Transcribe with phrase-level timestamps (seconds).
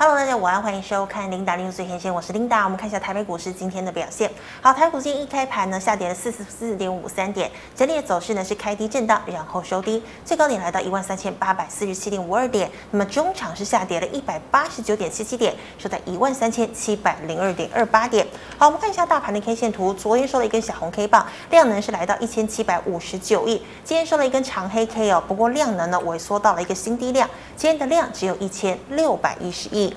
[0.00, 2.62] Hello，大家午安，欢迎收看琳达利用最前线，我是琳达。
[2.62, 4.30] 我们看一下台北股市今天的表现。
[4.60, 12.70] 好，台股今一开盘呢，下跌了四十四点五三点，整体的走势呢是开低震荡，然后收低，最高点来到一万三千八百四十七点五二点。
[12.92, 18.24] 那么中场是下跌了一百八十九点七七点，收在一万三千七百零二点二八点。
[18.60, 29.96] 好，我们看一下大盘的 K 线图，昨天收了一根小红 K 棒，量能是来到一千七百五十九亿，今天收了一根长黑 K 哦，不过量能呢萎缩到了一个新低量，今天的量只有一千六百一十亿。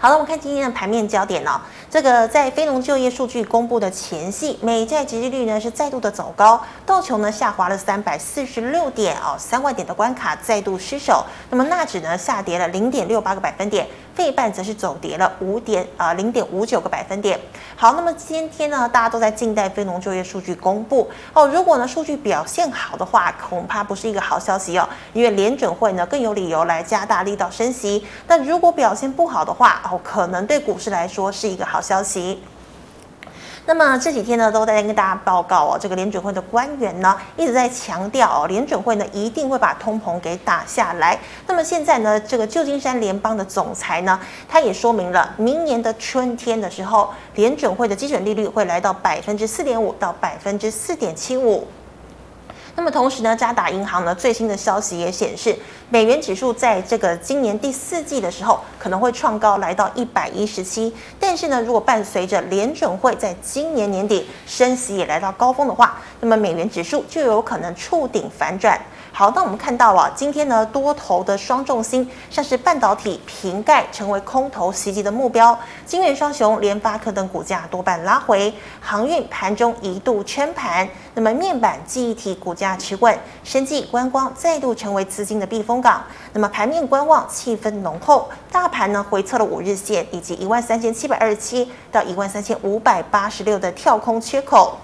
[0.00, 1.60] 好了，我们看今天的盘面焦点哦。
[1.90, 11.24] 这个在非农就业数据公布的前夕，美债殖利率呢是再度的走高，道琼呢下滑了三百四十六点哦，三万点的关卡再度失守。
[11.48, 13.86] 那么纳指呢下跌了零点六八个百分点。
[14.14, 17.38] 费半则是走跌了五点啊零点五九个百分点。
[17.76, 21.46] 好，那么今天呢，大家都在静待非农就业数据公布哦。
[21.46, 28.04] 如果呢数据表现好的话，恐怕不是一个好消息哦，因为联准会呢更有理由来加大力道升息。
[28.26, 32.42] 但如果表现不好的话哦，可能对股市来说是一个好好消息。
[33.66, 41.16] 那么这几天呢，都在跟大家报告哦，这个联准会的官员呢一直在强调哦，联准会呢一定会把通膨给打下来。
[41.46, 44.18] 那么现在呢，这个旧金山联邦的总裁呢，
[44.48, 51.64] 他也说明了，明年的春天的时候，联准会的基准利率会来到百分之四点五到百分之四点七五。
[52.78, 55.52] 那么同时呢，渣打银行呢最新的消息也显示，
[55.90, 68.80] 美元指数在这个今年第四季的时候可能会创高来到一百一十七，但是呢，如果伴随着联准会在今年年底升息也来到高峰的话，那么美元指数就有可能触顶反转。
[69.18, 86.00] 好，那我们看到啊，今天呢多头的双重心，像是半导体、瓶盖成为空头袭击的目标，晶圆双雄联发科等股价多半拉回，航运盘中一度撑盘，那么面板、记忆体股价持稳，生技、观光再度成为资金的避风港，
[86.32, 94.78] 那么盘面观望气氛浓厚，大盘呢回测了五日线以及一万三千七百二十七到一万三千五百八十六的跳空缺口。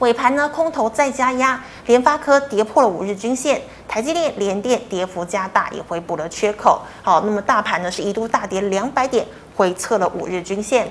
[0.00, 6.80] 尾盘呢，空头再加压，联发科跌破了五日均线，台积电、联电跌幅加大，也回补了缺口。
[7.02, 10.88] 好，那么大盘呢是一度大跌两百点，回测了五日均线。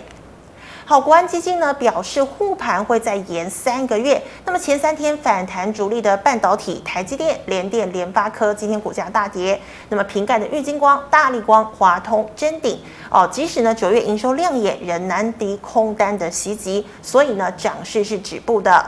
[0.90, 4.20] 好，国安基金呢表示护盘会再延三个月。
[4.44, 9.62] 那么前三天反弹主力的半导体，台积电、联电、联发科今天股价大跌。
[9.90, 12.80] 那么瓶盖的玉晶光、大力光、华通、臻鼎
[13.12, 18.84] 哦，即使呢九月营收亮眼，仍难敌空单的袭击，所以呢涨势是止步的。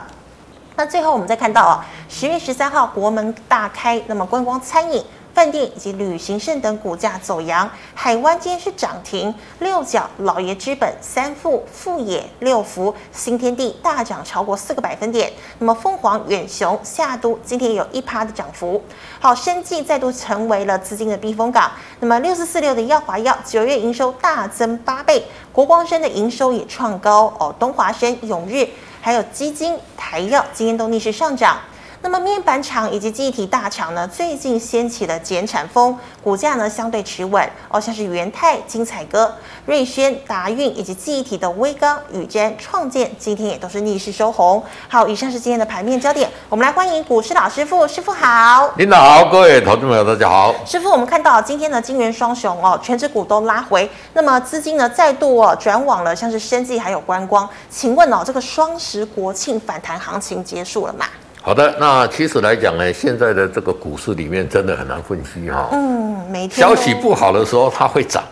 [0.75, 5.06] 那最后我们再看到啊，十月十三号国门大开，那么观光餐饮。
[5.41, 15.34] 饭店以及旅行社等股价走扬，海湾今天是涨停，六角、老爷资本、三富、富野、六福、新天地大涨超过四个百分点。
[15.57, 18.84] 那么凤凰、远雄、夏都今天有一趴的涨幅。
[19.19, 21.72] 好，生技再度成为了资金的避风港。
[22.02, 28.69] 那么六四四六的药华药九月营收大增八倍，国光生的营收也创高哦，东华生、永日
[29.02, 31.58] 还有基金、台药今天都逆势上涨。
[32.03, 39.31] 那么面板厂以及记忆体大厂呢，最近掀起了减产风，股价呢相对持稳哦，像是元泰、晶彩哥、
[39.67, 44.61] 瑞轩、达运以及记忆体的威刚、宇瞻、创建，今天也都是逆势收红。
[44.90, 48.73] 好，以上是今天的盘面焦点，我们来欢迎股市老师傅，师傅好。
[48.78, 50.56] 领导好，各位投资朋友大家好。
[50.66, 61.06] 师傅，我们看到今天的金元双雄哦，全指股都拉回，那么资金呢再度哦转往了像是生技还有观光，请问哦，这个双十国庆反弹行情结束了吗？
[61.44, 65.69] 好的，那其实来讲呢，现在的这个股市里面真的很难分析哈。
[65.72, 68.24] 嗯，每天消息不好的时候它会涨，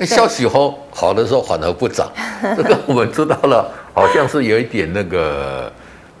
[0.00, 2.10] 消息好好的时候反而不涨。
[2.56, 5.70] 这个我们知道了，好像是有一点那个，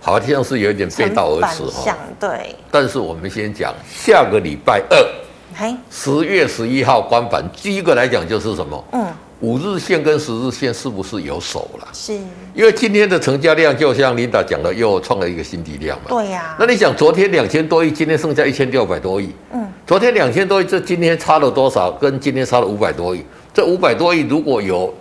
[0.00, 1.96] 好像是有一点背道而驰哈。
[2.20, 2.54] 对。
[2.70, 8.84] 但是我们先讲下个礼拜二，十月十一号关板，第一个来讲就是什么？
[8.92, 9.04] 嗯。
[9.40, 11.88] 五日线跟十日线是不是有手了？
[11.92, 12.14] 是，
[12.54, 16.04] 因为今天的成交量就像琳达讲的，又创了一个新低量嘛。
[16.08, 16.56] 对呀、啊。
[16.58, 19.30] 那你想，昨天两千多亿，今天剩下一千六百多亿。
[19.52, 19.70] 嗯。
[19.86, 21.90] 昨天两千多亿，这今天差了多少？
[21.90, 23.22] 跟今天差了五百多亿。
[23.52, 24.92] 这五百多亿如果有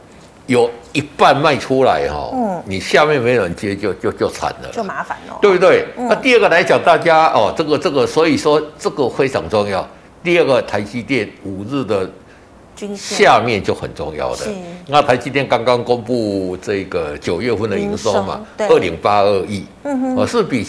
[0.47, 5.85] 有一半卖出来哈，嗯，你下面没有人接就，就就就惨了，就麻烦了，对不对？
[5.97, 9.87] 嗯、那第二个来讲，大家哦，这个这个，所以说这个非常重要。
[10.21, 12.11] 第二个，台积电五日的。
[12.95, 14.45] 下面就很重要的，
[14.87, 20.65] 那台积电刚刚公布这个九月份的营收嘛，二零八二亿，嗯哼，是比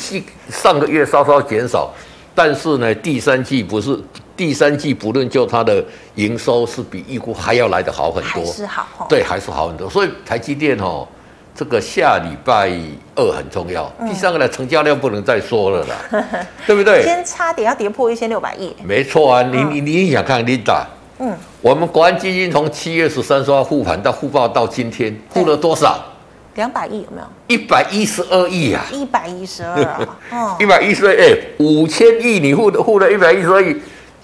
[0.48, 1.90] 上个月稍稍减少，
[2.34, 3.98] 但是呢，第三季不是
[4.36, 11.06] 第三季，不论就它的营收是比预估还要来得好很多，还是好，对，还是好很多，所以台积电哦，
[11.54, 12.70] 这个下礼拜
[13.16, 13.90] 二很重要。
[14.06, 16.24] 第三个呢，成交量不能再说了啦，
[16.66, 17.02] 对不对？
[17.02, 20.86] 今天差点要跌破一千六百亿，没错啊，你你你想看琳达。
[21.18, 25.98] 嗯，我们国安基金从七月十三说要护盘到护报到今天护了多少？
[26.56, 27.26] 两百亿有没有？
[27.48, 28.84] 一百一十二亿啊！
[28.90, 29.82] 一百一十二
[30.30, 30.56] 啊！
[30.60, 33.76] 一百一十二，哎，五千亿你护的护了一百一十二亿，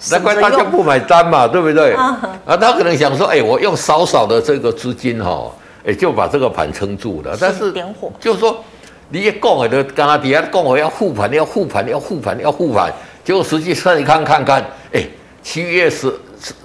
[0.09, 1.93] 难怪大家不买单嘛，对不对？
[1.97, 5.51] 啊，他可能想说，哎，我用少少的这个资金哈，
[5.85, 7.37] 哎，就把这个盘撑住了。
[7.39, 8.63] 但是点火，就是说
[9.09, 12.91] 你也讲的，刚刚底下讲我要护盘，要护盘，要护盘，要护盘，
[13.23, 15.05] 结果实际上你看看看，哎，
[15.43, 16.11] 七月十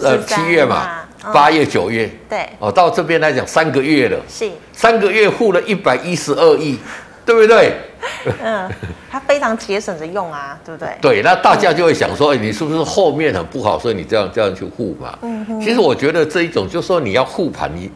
[0.01, 0.89] 呃七月嘛。
[1.33, 6.79] 八月九月，对，哦，到这边来讲三个月了，是三个月付了一百一十二亿，
[7.27, 7.75] 对不对？
[8.41, 8.71] 嗯，
[9.11, 10.89] 他非常节省着用啊，对不对？
[11.03, 15.19] 对，那大家就会想说，哎，你是不是后面很不好，所以你这样这样去护嘛？
[15.23, 15.61] 嗯哼。
[15.61, 17.91] 其实我觉得这一种，就是说你要护盘，你。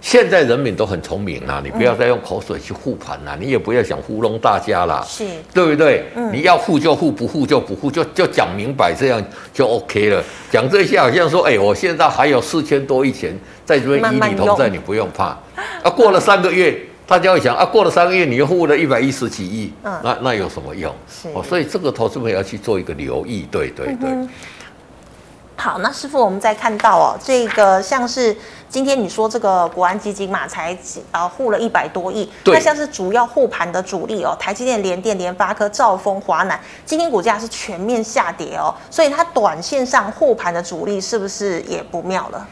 [0.00, 6.04] 现在人民都很聪明啦，你不要再用口水去护盘啦，你也不要想糊弄大家啦，是，对不对？
[6.14, 10.24] 嗯，你要护就护，不护就不护，就就讲明白，这样就 OK 了。
[10.50, 15.36] 讲这些好像说，哎，我现在还有四千多亿钱在这边以你同在，你不用怕。
[15.82, 16.76] 啊，过了三个月，
[17.06, 20.94] 大家会想啊，过了三个月你又护了一百一十几亿，嗯，那那有什么用？
[21.08, 24.08] 是哦，所以这个投资朋友要去做一个留意，对对对。
[25.60, 28.34] 嗯好，那师傅，我们再看到哦，这个像是
[28.70, 30.76] 今天你说这个国安基金嘛，才
[31.10, 42.48] 呃护了一百多亿，对那像是主要护盘的主力哦，台积电、联电、联发科、兆丰、华南，今天股价是全面下跌哦，所以它短线上护盘的主力是不是也不妙了？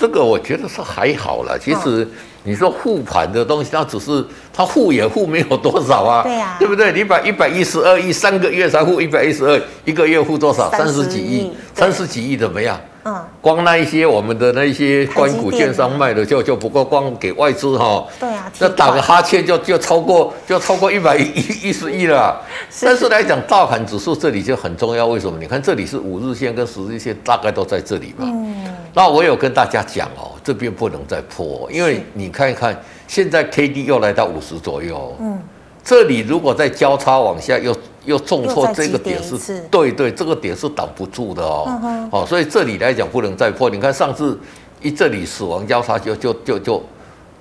[0.00, 2.02] 这个我觉得是还好了，其实。
[2.04, 2.10] 嗯
[2.42, 6.90] 你说护盘的东西，它只是它护也护没有多少啊，对呀，对不对？
[6.90, 10.70] 你把一百一十二亿三个月才护一百一十二，一个月护多少？
[10.70, 12.80] 三十几亿，三十几亿怎么样？
[13.04, 22.38] 嗯，光那一些我们的那一些关谷券商卖的就就不够，光给外资哈，对啊，那打个哈欠就就超过就超过一百一一十亿了。
[22.82, 25.38] 但是来讲，大盘指数这里就很重要，为什么？
[25.38, 28.26] 你看这里是五日线跟十日线大概都在这里嘛。
[28.26, 35.40] 嗯，那我有跟大家讲哦，这边不能再破，因为你看一看现在 K D 又来到五十左右，嗯，
[35.82, 37.74] 这里如果再交叉往下又。
[38.06, 41.64] 又重挫，这个点是对对，这个点是挡不住的哦。
[41.82, 43.68] 嗯、哦，所以这里来讲不能再破。
[43.68, 44.38] 你看上次
[44.80, 46.82] 一这里死亡交叉就就就就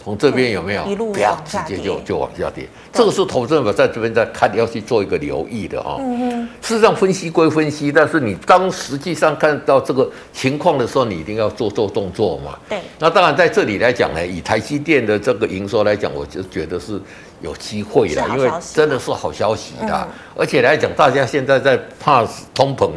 [0.03, 0.85] 从这边有没有？
[0.85, 2.65] 一路啪，直接就就往下跌。
[2.91, 5.97] 对这个是投资者在这边在看，要去做一个留意的哈、哦。
[6.01, 12.59] 嗯事实上分析归分析，但是你当实际上看到这个情况的时候，你一定要做做动作嘛。
[12.67, 12.79] 对。
[12.99, 16.99] 那当然在这里来讲呢，以台积电的这个营收来讲，我就觉得是。
[17.41, 22.89] 有机会的，因为真的是好消息的，嗯、而且来讲，大家现在在怕通膨，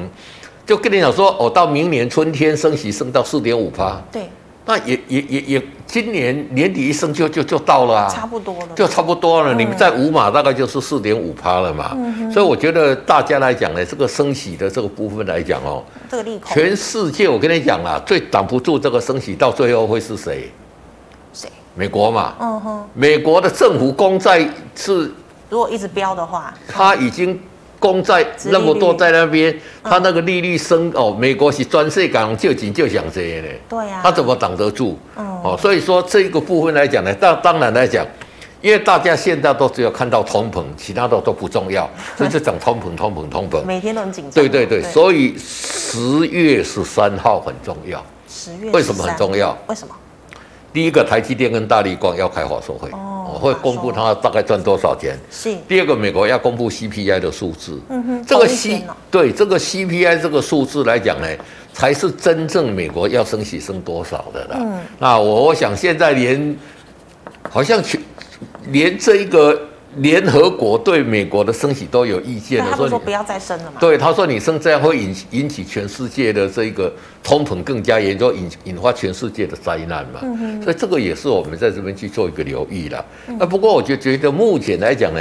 [0.66, 4.28] 就跟你讲说，哦，到明年春天升息升到四点五趴，对，
[4.66, 9.54] 那也也也也，今年年底一升就就就到了啊，差不多了，就差不多了。
[9.54, 20.50] 嗯、你们在五码大概就是四点五趴了嘛，嗯、所以我觉得大家来讲呢，这个升息的这个部分来讲哦，这个利空，全世界我跟你讲啦，最挡不住这个升息，到最后会是谁？
[21.32, 21.48] 谁？
[21.74, 25.10] 美国嘛，嗯哼，美国的政府公债是，
[25.48, 27.38] 如果一直飙的话，它已经
[27.78, 34.96] 公债那么多在那边，它那个利率升哦，美国是专税港就紧就想这些呢，对呀，它怎么挡得住？
[35.16, 38.06] 哦，所以说这个部分来讲呢，当当然来讲，
[38.60, 44.32] 因为大家现在都只有看到通膨，其他的都不重要， 所以就讲通膨、通膨、通膨，每天都很紧张。
[44.32, 48.04] 对对对，所以十月十三号很重要。
[48.28, 49.56] 十月为什么很重要？
[49.66, 49.94] 为什么？
[50.72, 55.18] 第一个，台积电跟大力光要开法说会，哦，会公布它大概赚多少钱。
[55.30, 55.54] 是。
[55.68, 57.78] 第二个，美国要公布 CPI 的数字。
[57.88, 58.24] 嗯哼。
[58.26, 61.26] 这个 C 对这个 CPI 这个数字来讲呢，
[61.72, 64.56] 才是真正美国要升息升多少的啦。
[64.60, 64.80] 嗯。
[64.98, 66.56] 那我我想现在连，
[67.50, 68.00] 好像全
[68.68, 69.68] 连这一个。
[69.96, 73.78] 联合国对美国的升息都有意见，他说不要再升了嘛。
[73.78, 80.20] 对，他说你升这样会引引起全世界的这个通膨更加严重，引引发全世界的灾难嘛。
[80.22, 80.62] 嗯哼。
[80.62, 83.04] 所以这个也是我们在这边去做一个留意了。
[83.38, 85.20] 那不过我就觉得目前来讲呢，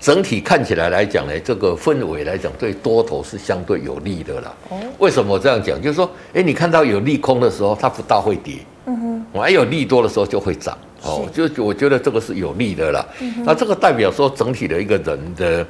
[0.00, 4.54] 整体看起来来讲呢，这个氛围来讲对多头是相对有利的啦。
[4.70, 4.78] 哦。
[4.98, 5.80] 为什么我这样讲？
[5.80, 8.54] 就是说，哎，你看到有利空的时候，它不大会跌。
[9.32, 10.76] 我还有利多的时候就会涨。
[11.02, 13.04] 哦，就我觉得这个是有利的啦。
[13.20, 15.66] 嗯、那这个代表说整体的一个人的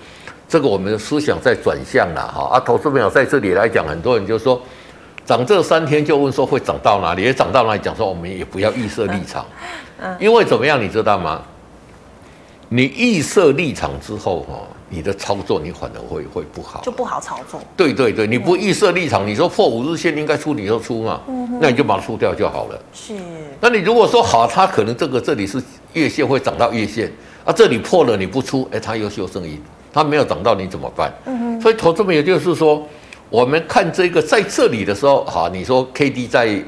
[0.49, 2.57] 这个我们的思想在转向了哈。
[2.57, 4.61] 啊，投资朋友在这里来讲，很多人就说
[5.25, 7.23] 涨这三天就问说会涨到哪里？
[7.23, 7.81] 也涨到哪里？
[7.81, 9.47] 讲说我们也不要预设立场，
[10.03, 11.41] 嗯、因为怎么样，你知道吗？
[12.71, 14.61] 你预设立场之后哈。
[14.93, 17.61] 你的操作你反而会会不好，就不好操作。
[17.77, 22.83] 对对对，你不预设立场，你说破五日线应该出你就出嘛，嗯、那你就把它出掉就好了。
[22.93, 23.15] 是。
[23.61, 25.63] 那你如果说好，它可能这个这里是
[25.93, 27.09] 月线会涨到月线
[27.45, 29.61] 啊，这里破了你不出，哎，它又修正一，
[29.93, 31.15] 它没有涨到你怎么办？
[31.27, 31.61] 嗯哼。
[31.61, 32.85] 所以投资朋友就是说，
[33.29, 36.61] 我们看这个在这里的时候，哈，你说 K D 在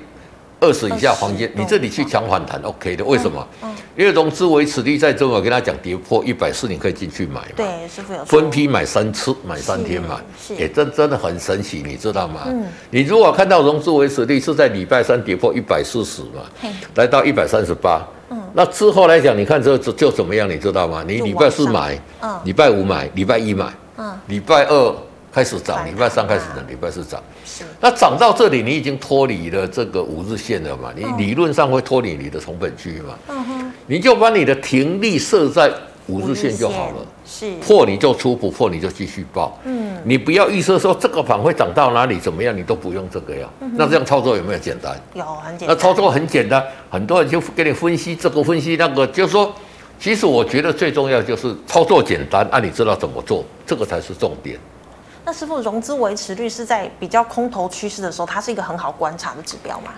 [0.62, 3.44] 二十以下黄金，你这里去抢反弹，OK 的，为什么？
[3.62, 7.46] 嗯，因为融资维持率在这，我跟他讲跌破一百四，你可以进去买嘛。
[7.56, 10.20] 对，师傅有分批买三次，买三天嘛，
[10.56, 12.42] 也真真的很神奇，你知道吗？
[12.46, 16.42] 嗯，你如果看到融资维持率是在礼拜三跌破一百四十嘛，
[16.94, 18.00] 来到一百三十八，
[18.30, 21.02] 嗯，那之后来讲，你看这就怎么样，你知道吗？
[21.04, 23.66] 你礼拜四买，嗯，礼拜五买，礼拜一买，
[23.98, 24.96] 嗯，礼拜二。
[25.32, 27.22] 开始涨，礼拜三开始涨，礼拜四涨。
[27.44, 30.92] 是，那涨到这里，你已经脱离了这个五日线了嘛？
[30.94, 33.18] 你理论上会脱离你的成本区嘛？
[33.28, 35.72] 嗯哼，你就把你的停利设在
[36.06, 36.96] 五日线就好了。
[37.24, 39.58] 是，破你就出，不破你就继续抱。
[39.64, 43.48] 嗯，你不要预设说这个盘会涨到哪里怎么样，你都不用这个呀。
[43.72, 45.00] 那这样操作有没有简单？
[45.14, 45.74] 有，很简单。
[45.74, 49.50] 那操作很简单，很多人就给你分析这个分析那个，就是说，
[49.98, 54.58] 其实我觉得最重要就是操作简单，啊，你知道怎么做，这个才是重点。
[55.24, 59.92] 那师傅，融资维持率是在比较空头趋势的时候，它是一个很好观察的指标吗？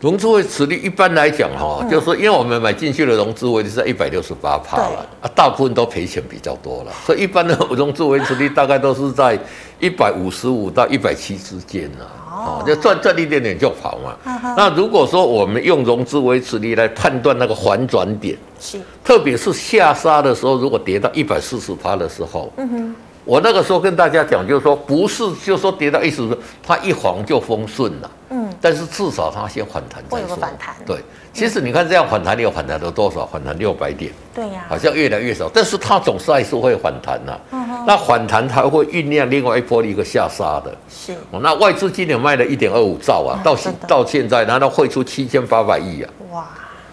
[0.00, 9.36] 融资维持率一般来讲，哈，就是说，因为我们买进去的融资维持在一百六十八趴了，啊，大部分都赔钱比较多了，所以一般的 融资维持率大概都是在
[9.80, 14.54] 一百五十五到一百七之间呢，哦，就赚赚一点点就跑嘛。
[14.56, 22.94] 那如果说我们用融资维持率来判断那个反转点，是，特别是下杀的时候，如果跌到一百四十趴的时候，嗯哼。
[23.28, 26.26] 我那个时候跟大家讲，就是说不是，就是说跌到一十，
[26.62, 28.10] 它一晃就封顺了。
[28.30, 30.16] 嗯，但是至少它先反弹再说。
[30.16, 30.74] 会有个反弹。
[30.86, 30.96] 对，
[31.30, 33.26] 其实你看这样反弹，你有反弹了多少？
[33.26, 34.10] 反弹六百点。
[34.34, 34.64] 对呀。
[34.66, 37.40] 好像越来越少，但是它总是还是会反弹的。
[37.50, 37.84] 嗯哼。
[37.86, 40.74] 那反弹它会酝酿另外一波的一个下杀的。
[40.88, 41.14] 是。
[41.30, 46.10] 那外资今年卖了一点二五兆啊，到现到现在，难道汇出七千八百亿啊。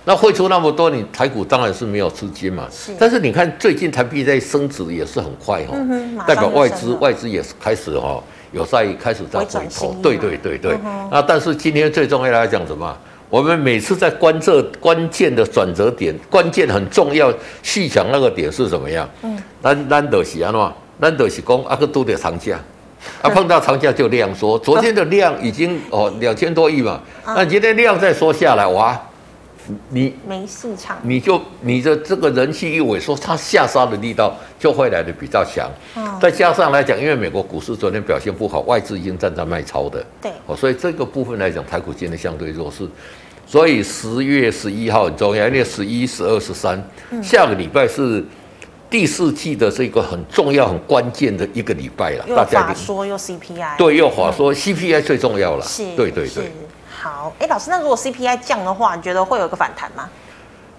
[0.05, 0.13] 哇。
[0.13, 2.67] 那汇出那么多，你台股当然是没有资金嘛。
[2.71, 2.93] 是。
[2.99, 5.75] 但是你看最近台币在升值也是很快哈，
[6.27, 9.95] 代表外资外资也是开始哈有在开始在回头。
[10.01, 10.77] 对对对对。
[11.11, 12.95] 那但是今天最重要来讲什么？
[13.27, 17.33] 我们每次在关这关键的转折点，关键很重要
[17.63, 19.09] 细讲那个点是什么样？
[19.23, 19.37] 嗯。
[19.63, 20.71] 难难得是安怎？
[20.99, 22.57] 难得是讲阿个都得长假，
[23.21, 24.57] 啊碰到长假就量缩。
[24.59, 28.97] 昨天的量已经哦两千多亿嘛， 那今天量再缩下来哇。
[29.89, 35.69] 你没市场，你就你的这个人气一萎缩，它下杀的力道就会来的比较强。
[35.95, 40.05] 嗯，再加上来讲，因为美国股市昨天表现不好，外资已经站在卖超的。
[40.21, 42.87] 对，哦，所以这个部分来讲，台股今天相对弱势。
[43.47, 46.83] 所以十月十一号很重要，因为十一、十二、十三，
[47.21, 48.23] 下个礼拜是
[48.89, 52.25] 第四季的这个很重要、很关键的一个礼拜了。
[52.35, 55.63] 大家说又 CPI，对，又法说 CPI 最重要了。
[55.63, 56.51] 是，对对对。
[57.05, 60.09] 好，哎，老师，那如果 CPI 降的话，你觉得会有个反弹吗？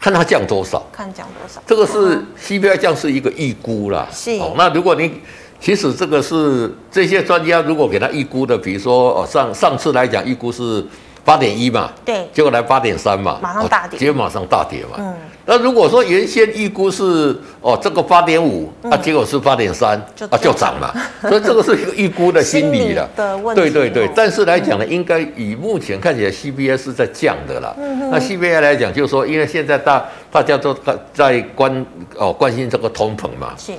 [0.00, 1.62] 看它降多少，看降多少。
[1.64, 4.08] 这个是 CPI 降是一个预估啦。
[4.10, 4.32] 是。
[4.40, 5.20] 哦，那如果你
[5.60, 10.84] 其实这个是这些专家如果给他预估的，比如说哦上上次来讲预估是。
[11.26, 14.96] 八点一嘛，对，结果来八点三嘛，马上大跌，结果马上大跌嘛。
[14.96, 15.12] 嗯，
[15.44, 20.94] 那如果说原先预估是哦这个八点五，啊结果是八点三，啊就涨嘛。
[21.22, 23.08] 所以这个是一个预估的心理了。
[23.16, 23.60] 的问题。
[23.60, 27.74] 对对对，但是来讲呢，应该以目前看起来，C B I 是在降的啦。
[27.76, 30.72] 嗯，那 CPI 来讲，就是说，因为现在大大家都
[31.12, 31.84] 在关
[32.16, 33.52] 哦关心这个通膨嘛。
[33.58, 33.72] 是。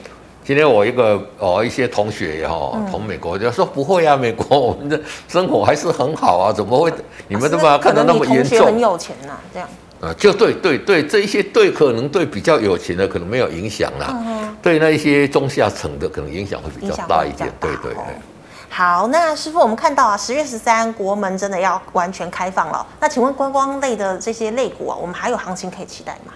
[0.48, 6.90] 今天我一个哦一些同学也好，同美国就说不会啊，美国我们的生活还是很好啊，怎么会？
[7.28, 8.66] 你们都把它看得那么严重？
[8.66, 9.68] 很有钱呐，这样。
[10.00, 17.52] 啊，就对对对，这一些对可能对比较有钱的可能没有影响啦，嗯、对那一些中下层的可能影响会比较大一点。
[17.60, 18.04] 对对对。
[18.70, 22.88] 好，那师傅，我们看到啊，十月十三国门真的要完全开放了。
[23.02, 26.32] 那请问观光类的这些类股啊，我们还有行情可以期待吗？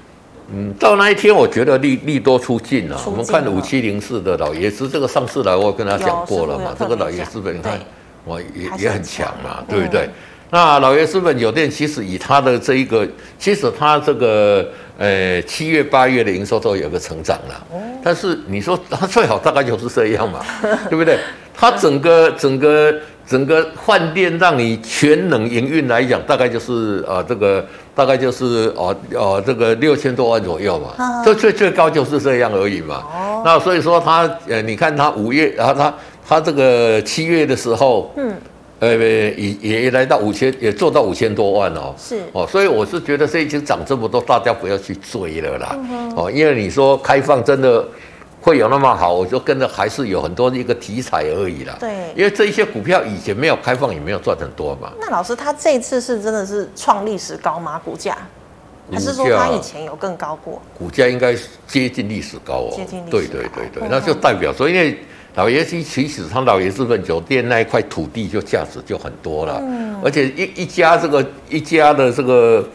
[0.54, 3.00] 嗯，到那一天，我觉得利利多出尽了。
[3.06, 6.76] 我们看五七零四的老爷子，这个上次来我跟他讲过了嘛。
[6.78, 7.80] 这个老爷子本，你看，
[8.26, 10.10] 我也也很强嘛，对不对？
[10.54, 13.08] 那老爷资本酒店其实以他的这一个，
[13.40, 17.68] 其实他这个呃七月八月的营收都有个成长了。
[18.04, 20.44] 但是你说他最好大概就是这样嘛，
[20.90, 21.18] 对不对？
[21.62, 22.92] 他整个整个。
[23.24, 27.66] 整个饭店让你全能营运来讲，大概就是呃这个
[27.96, 32.96] 大概就是哦哦这个六千多万左右嘛，这最最高就是这样而已嘛。
[33.16, 35.94] 哦，那所以说它呃你看它五月，然后他
[36.28, 38.34] 他这个七月的时候，嗯，
[38.80, 41.96] 呃也也来到五千，也做到五千多万哦。
[41.98, 45.80] 是哦，所以我是觉得这已经涨这么多，大家不要去追了啦。
[46.18, 47.86] 哦，因为你说开放真的。
[48.42, 49.14] 会有那么好？
[49.14, 51.78] 我就跟着还是有很多一个题材而已啦。
[51.80, 54.92] 对，因为这一些股票以前没有开放，也没有赚很多嘛。
[55.00, 57.80] 那老师，他这次是真的是创历史高吗？
[57.86, 58.18] 股价，
[58.92, 60.60] 还是说他以前有更高过？
[60.76, 61.36] 股价应该
[61.68, 62.74] 接近历史高哦。
[62.76, 63.12] 接近历史高。
[63.12, 64.98] 对对对对，那就代表说，因为
[65.36, 72.68] 老爷子其实他老爷子本酒店那一块土地就价值就很多了，嗯，而且一一家这个一家的这个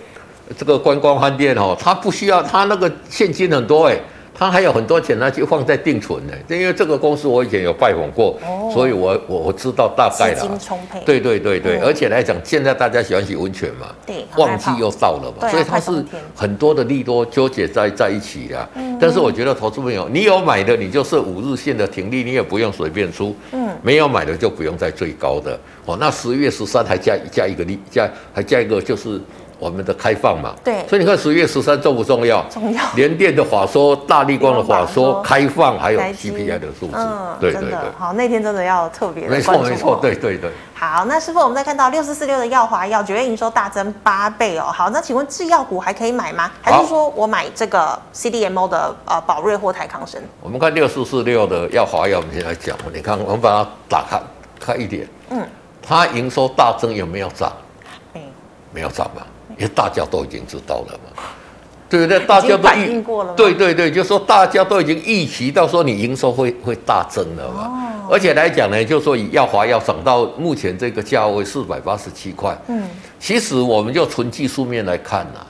[0.56, 3.98] 这个观光饭店哦，他不需要他那个现金很多哎。
[4.38, 6.32] 他还有很多钱呢，就放在定存呢。
[6.48, 10.34] 因为这个公司我以前有拜访过，哦、所以我我我知道大概了。
[10.34, 11.00] 资金充沛。
[11.06, 18.68] 对对对对，嗯、而且来讲，现在大家喜欢洗温泉嘛，对，旺季又到了嘛，所以它是很多的利多纠结在在一起的。
[18.74, 23.34] 嗯、但是我觉得投资朋友，你有买的，你就设五日线的停利，你也不用随便出。
[23.52, 23.66] 嗯。
[23.82, 25.96] 没有买的就不用在最高的哦。
[25.98, 29.18] 那十月十三还加加一个利，加还加一个就是。
[29.58, 32.44] 我们的开放嘛，对，所以你看十月十三重不重要？
[32.50, 32.82] 重要。
[32.94, 37.78] 联电的法说，大力光的法说，开放还有 CPI 的数字，嗯，对对对。
[37.98, 40.50] 好，那天真的要特别没错没错，对对对。
[40.74, 44.64] 好，那师傅，我们再看到六四四六的耀华药九月营收大增八倍哦。
[44.64, 46.50] 好，那请问制药股还可以买吗？
[46.60, 50.20] 还是说我买这个 CDMO 的呃宝瑞或台康生？
[50.42, 52.76] 我们看六四四六的耀华药，我们先来讲。
[52.92, 54.20] 你看，我们把它打开
[54.60, 55.42] 开一点，嗯，
[55.82, 57.50] 它营收大增有没有涨？
[58.12, 58.30] 没，
[58.70, 59.26] 没有涨吧？
[59.56, 61.22] 因为大家都已经知道了嘛，
[61.88, 62.20] 对不对？
[62.20, 63.32] 大家都反映过了。
[63.34, 67.62] 对对对，就是说大家都已经预期到说你营收会会大增了嘛。
[67.64, 68.08] 哦。
[68.10, 72.56] 而且来讲呢，就是说以耀华要涨到目前这个价位四百八十七块。
[72.68, 72.82] 嗯。
[73.18, 75.40] 其实我们就纯技术面来看呐，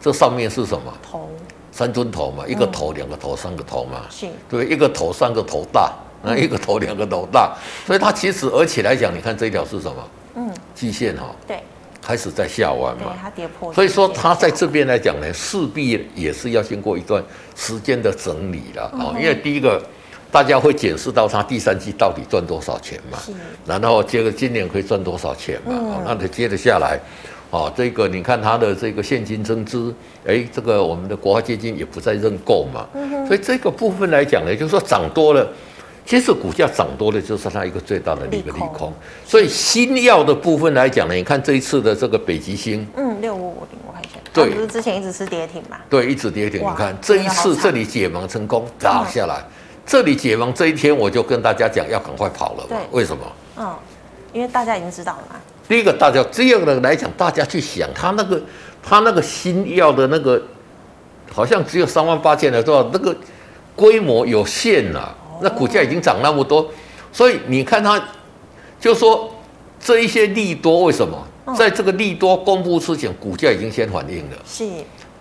[0.00, 0.92] 这上面是什么？
[1.02, 1.28] 头。
[1.72, 4.02] 三尊头嘛，一个头、两个头、三个头嘛。
[4.10, 4.26] 是。
[4.48, 5.92] 对，一个头三个头大，
[6.22, 7.52] 那一个头两个头大，
[7.84, 10.08] 所以它其实而且来讲，你看这一条是什么？
[10.36, 10.50] 嗯。
[10.74, 11.34] 季线哈。
[11.48, 11.60] 对。
[12.06, 17.24] 开始在下弯嘛，它跌破，所以说它在这边来讲呢，势必也是要经过一段
[17.56, 19.16] 时间的整理了啊。
[19.18, 19.82] 因为第一个，
[20.30, 23.18] 大家会检视到它第三季到底赚多少钱嘛，
[23.64, 27.00] 然后接着今年可以赚多少钱嘛，那你接着下来，
[27.50, 29.94] 啊，这个你看它的这个现金增资，
[30.26, 32.86] 哎，这个我们的国发基金也不再认购嘛，
[33.26, 35.50] 所以这个部分来讲呢，就是说涨多了。
[36.06, 38.92] 其实股价涨多了，就是它一个最大的一个利空。
[39.26, 45.78] 所以新药的部分来讲呢，你看这一次的这个北极星，嗯，六五五零，我看一下，对，不是之前一直是跌停嘛？
[45.88, 46.60] 对，一直跌停。
[46.60, 49.42] 你看这一次这里解盲成功，打下来，
[49.86, 52.76] 这里解盲这一天，我就跟大家讲要赶快跑了嘛。
[52.90, 53.24] 为什么？
[53.56, 53.74] 嗯，
[54.34, 55.36] 因为大家已经知道了嘛。
[55.66, 58.42] 第一个，大家这样的来讲，大家去想，他那个
[58.82, 60.42] 他那个新药的那个，
[61.32, 63.16] 好像只有三万八千的多少，那个
[63.74, 65.08] 规模有限呐。
[65.40, 66.66] 那股价已经涨那么多，
[67.12, 68.02] 所以你看它，
[68.80, 69.32] 就说
[69.80, 71.16] 这一些利多为什么
[71.56, 74.36] 在这个利多公布之前，股价已经先反应了？
[74.46, 74.64] 是，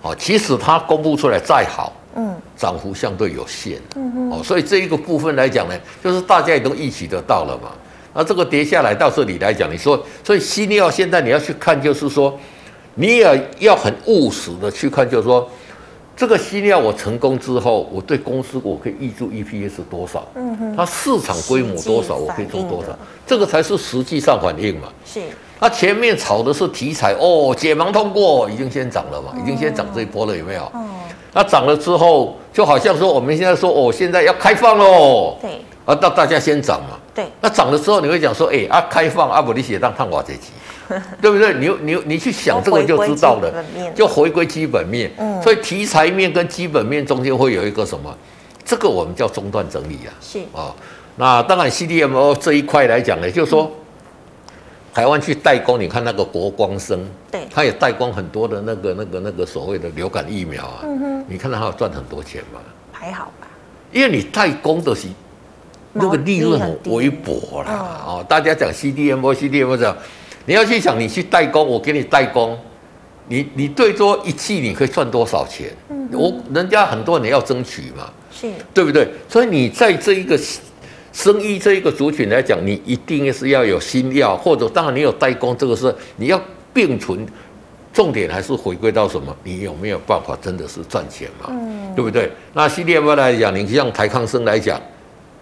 [0.01, 7.69] 哦，其实它公布出来再好，嗯，涨幅相对有限，嗯哼，哦，所以这一个部分来讲呢，就是大家也都预期得到了嘛。
[8.13, 12.39] 那这个跌下来到这里来讲，你说，所以新药现在你要去看，就是说，
[12.95, 15.49] 你也要很务实的去看，就是说。
[16.23, 20.25] 这个新药我成功之后，我对公司我可以预注 EPS 多少？
[20.35, 22.97] 嗯哼，它市场规模多少，我可以做多少？
[23.27, 24.87] 这个才是实际上反应嘛。
[25.05, 25.19] 是，
[25.59, 30.71] 它前面炒的是题材哦，解盲通过已经先涨了嘛，已经先涨这一波了，有没有？
[30.73, 30.89] 嗯，
[31.33, 35.35] 那涨了之后，就好像说我们现在说哦，现在要开放喽。
[35.41, 35.51] 对。
[35.85, 36.97] 啊，那大家先涨嘛。
[37.13, 37.25] 对。
[37.41, 40.53] 那涨了之后，你会讲说，哎啊，开放啊，不，你写当探瓦这集。
[41.21, 41.53] 对不对？
[41.53, 43.63] 你你你去想这个就知道了，
[43.95, 45.11] 就回归基本面。
[45.17, 48.15] 嗯，所以题材面跟基本面中间会有一个什么？
[48.65, 50.13] 这个我们叫中断整理啊。
[50.21, 50.73] 是啊，
[51.17, 53.71] 那当然 CDMO 这一块来讲呢，就是说
[54.93, 56.99] 台湾去代工，你看那个国光生，
[57.31, 60.79] 对，他也代工很多的那个那个那个所谓的流感疫苗啊。
[60.83, 62.59] 嗯哼，你看他有赚很多钱吗？
[62.91, 63.47] 还好吧，
[63.91, 65.07] 因为你代工的是
[65.91, 68.01] 那个利润很微薄啦。
[68.05, 69.95] 哦，大家讲 CDMO CDMO 这样。
[70.45, 72.57] 你要去想，你去代工，我给你代工，
[73.27, 75.69] 你你最多一季你可以赚多少钱？
[75.89, 79.07] 嗯，我人家很多人要争取嘛，是，对不对？
[79.29, 80.37] 所以你在这一个
[81.11, 86.41] 生意这一个族群来讲，你一定是要有新药，或者当然你有代工，这个是你要
[86.73, 87.25] 并存。
[87.93, 89.35] 重点还是回归到什么？
[89.43, 91.45] 你有没有办法真的是赚钱嘛？
[91.51, 92.27] 嗯，对不对？
[92.51, 94.81] 那 CDMO 来讲，你像台康生来讲。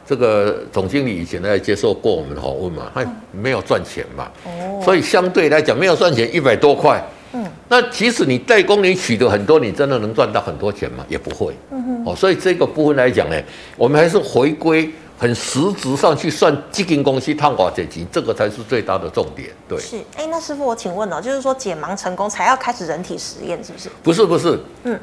[0.06, 7.02] 这个总经理以前呢接受过我们的访问嘛，他没有赚钱嘛，哦，所以相对来讲没有赚钱一百多块，
[7.34, 11.06] 嗯，那即使你代工你取得很多，你真的能赚到很多钱吗？
[11.08, 13.40] 也不会，嗯哼，哦，所以这个部分来讲呢，
[13.78, 19.50] 我们还是回归很实质上去算基金公司碳化解金，这个才是最大的重点。
[19.70, 23.90] 对，是，哎，那师傅我请问哦，就是说解盲成功才要开始人体实验，是不是？
[24.04, 25.00] 不是，不是，嗯。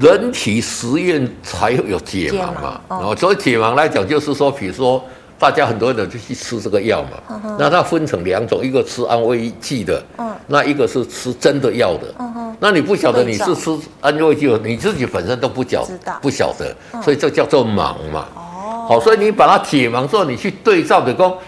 [0.00, 5.02] 人体实验才有解盲嘛，然后所以解盲来讲，就是说，比如说
[5.38, 10.34] 大家很多人就去吃这个药嘛，那它分成两种，一个吃安慰剂的，嗯。
[10.46, 15.86] 那一个是吃真的药的，嗯那你不晓得你是吃安慰剂，你自己本身都不晓
[16.20, 18.26] 不晓得，所以这叫做盲嘛。
[18.34, 18.86] 哦。
[18.88, 21.38] 好，所以你把它解盲之后，你去对照的说，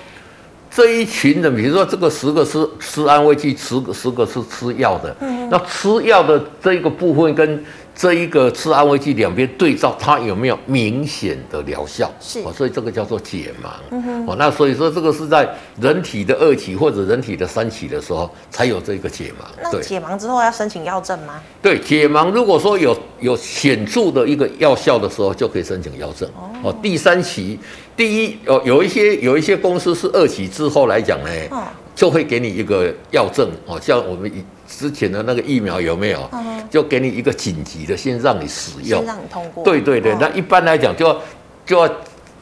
[0.70, 7.64] 这一群人，比如说这个十个是吃安慰剂，十个十个是吃药的，嗯，那吃药的这一个部分跟。
[7.96, 12.12] 这一个吃安慰剂两边对照，它有没有明显的疗效？
[12.20, 13.70] 是，所以这个叫做解盲。
[13.90, 15.48] 嗯，哦，那所以说这个是在
[15.80, 19.46] 人体的二期或者人体的三期的时候才有这个解盲。
[19.62, 21.40] 那解盲之后要申请药证吗？
[21.62, 26.28] 对，解盲如果说有有显著的一个药效的时候，就可以申请药证。
[26.62, 27.58] 哦，第三期，
[27.96, 33.48] 第一有有一些有一些公司是二期之后来讲呢，哦，就会给你一个药证。
[33.64, 34.44] 哦，像我们以。
[34.68, 36.28] 之前的那个疫苗有没有？
[36.70, 39.64] 就给你一个紧急的，先让你使用，先让你通过。
[39.64, 41.22] 对对对，那一般来讲，就要
[41.64, 41.90] 就要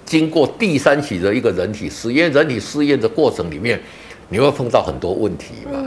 [0.04, 3.80] 经过第三期的一个人体试验，人体试验的过程里面。
[4.30, 5.78] 你会碰到很多问题嘛？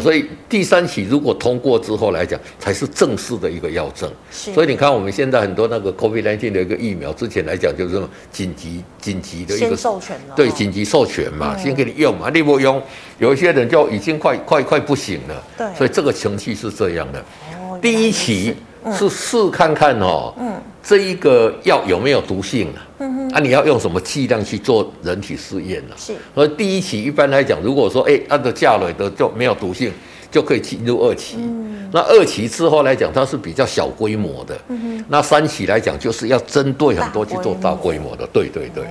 [0.00, 4.10] 所以第三期如果通过之后来讲，才是正式的一个药证。
[4.30, 12.82] 是，所以你看我们现在很多那个 COVID-19 的一个疫苗，之前来讲就是什么紧急紧急的一个授权对，紧急授权嘛，嗯、先给你用嘛，你不用，
[13.18, 15.44] 有一些人就已经快快快不行了。
[15.56, 17.18] 对，所以这个程序是这样的。
[17.58, 18.54] 哦、第一期。
[18.92, 22.86] 是试看看哦，嗯，这一个药有没有毒性啊？
[22.98, 25.94] 嗯哼，啊，你要用什么剂量去做人体试验呢？
[25.96, 29.92] 是，所以第一期一般来讲，如果说哎，按照价位的就没有毒性，
[30.30, 31.36] 就可以进入二期。
[31.38, 34.56] 嗯，那二期之后来讲，它是比较小规模的。
[34.68, 38.26] 嗯哼，那三期来讲，就是要针对很多去做大规模的。
[38.32, 38.84] 对对对。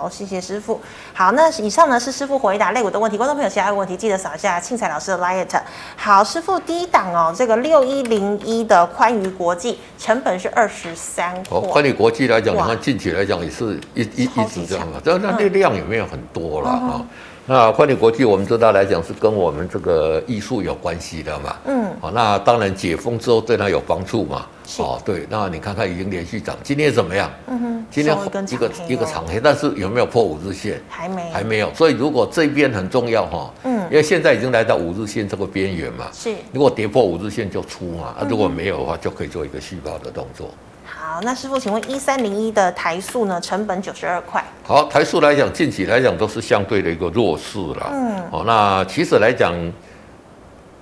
[0.00, 0.80] 好，谢谢师傅。
[1.12, 3.18] 好，那以上呢是师傅回答类股的问题。
[3.18, 5.60] 观众朋友，其他问题记得扫一下庆彩老师的 liet。
[5.94, 11.36] 好，师傅第一档哦，这个六一零一的宽娱国际成本是二十三。
[11.50, 16.92] 哦，宽娱国际来讲，你看近期来讲也是一一一直这样啊，但那那量也没有很多了啊？
[16.94, 17.06] 嗯
[17.50, 21.56] 那宽宇国际，我们知道来讲是跟我们这个艺术有关系的嘛。
[21.66, 21.90] 嗯。
[22.00, 24.46] 好，那当然解封之后对它有帮助嘛。
[24.64, 24.80] 是。
[24.80, 25.26] 哦，对。
[25.28, 27.28] 那你看看已经连续涨，今天怎么样？
[27.48, 27.86] 嗯哼。
[27.90, 28.16] 今天
[28.50, 30.80] 一个一个长黑，但是有没有破五日线？
[30.88, 31.28] 还没。
[31.32, 31.74] 还没有。
[31.74, 33.52] 所以如果这边很重要哈。
[33.64, 33.80] 嗯。
[33.90, 36.06] 因为现在已经来到五日线这个边缘嘛。
[36.12, 36.32] 是。
[36.52, 40.48] 如果跌破五日线就出嘛，啊，如果没有的话就可以做一个续报的动作。
[41.12, 43.40] 好，那师傅，请问一三零一的台塑呢？
[43.40, 44.44] 成本九十二块。
[44.62, 47.90] 好，台塑来讲，近期来讲都是相对的一个弱势了。
[47.92, 49.52] 嗯，哦，那其实来讲，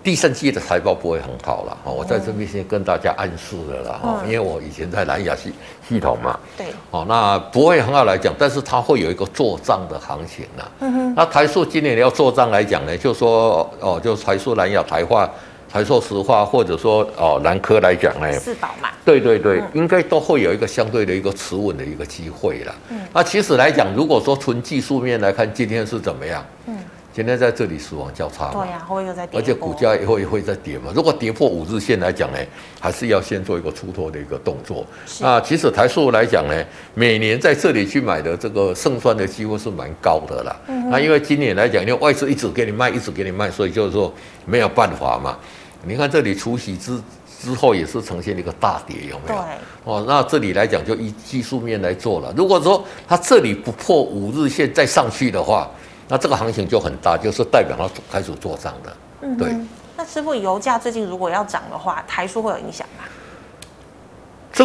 [0.02, 1.74] 第三季的财报不会很好了。
[1.82, 4.00] 哦，我在这边先跟大家暗示了啦。
[4.02, 5.50] 哦、嗯，因为我以前在蓝牙系
[5.88, 6.38] 系统嘛。
[6.58, 6.66] 对。
[6.90, 10.68] 哦，那不会很好来讲，但是它会有一个做账的行情啦。
[10.80, 11.14] 嗯哼。
[11.16, 15.26] 那台塑今年要做账来讲呢，就说哦，就台塑、蓝牙、台化。
[15.70, 22.74] 台塑、石化，或者说哦，南科来讲呢，四宝嘛，对对对，嗯、应该都会有一个相对的一个持稳的一个机会了。
[22.90, 26.44] 嗯，那其实来讲，如果说纯技术面来看，今天是怎么样？
[26.66, 26.76] 嗯，
[27.12, 30.90] 今天在这里死亡交叉，对呀、啊，会又在跌，而且股价也会会在跌嘛。
[30.94, 32.38] 如果跌破五日线来讲呢，
[32.80, 34.86] 还是要先做一个出脱的一个动作。
[35.04, 40.56] 是那其实台塑来讲呢，每年在这里去买的这个胜算的机会是蛮高的啦。
[40.68, 44.12] 嗯，那因为今年来讲，因为外资一直给你卖，一直给你卖，所以就是说
[44.46, 45.36] 没有办法嘛。
[45.84, 47.00] 你看这里除息之
[47.40, 49.40] 之后也是呈现一个大跌，有没有？
[49.40, 49.44] 对。
[49.84, 52.32] 哦，那这里来讲就以技术面来做了。
[52.36, 55.68] 如果说它这里不破五日线再上去的话，
[56.08, 58.96] 那这个行情就很大，就是代表它开始做涨的。
[59.20, 59.54] 嗯，对。
[59.96, 62.86] 那师傅，油价最近如果要涨的话，台数会有影响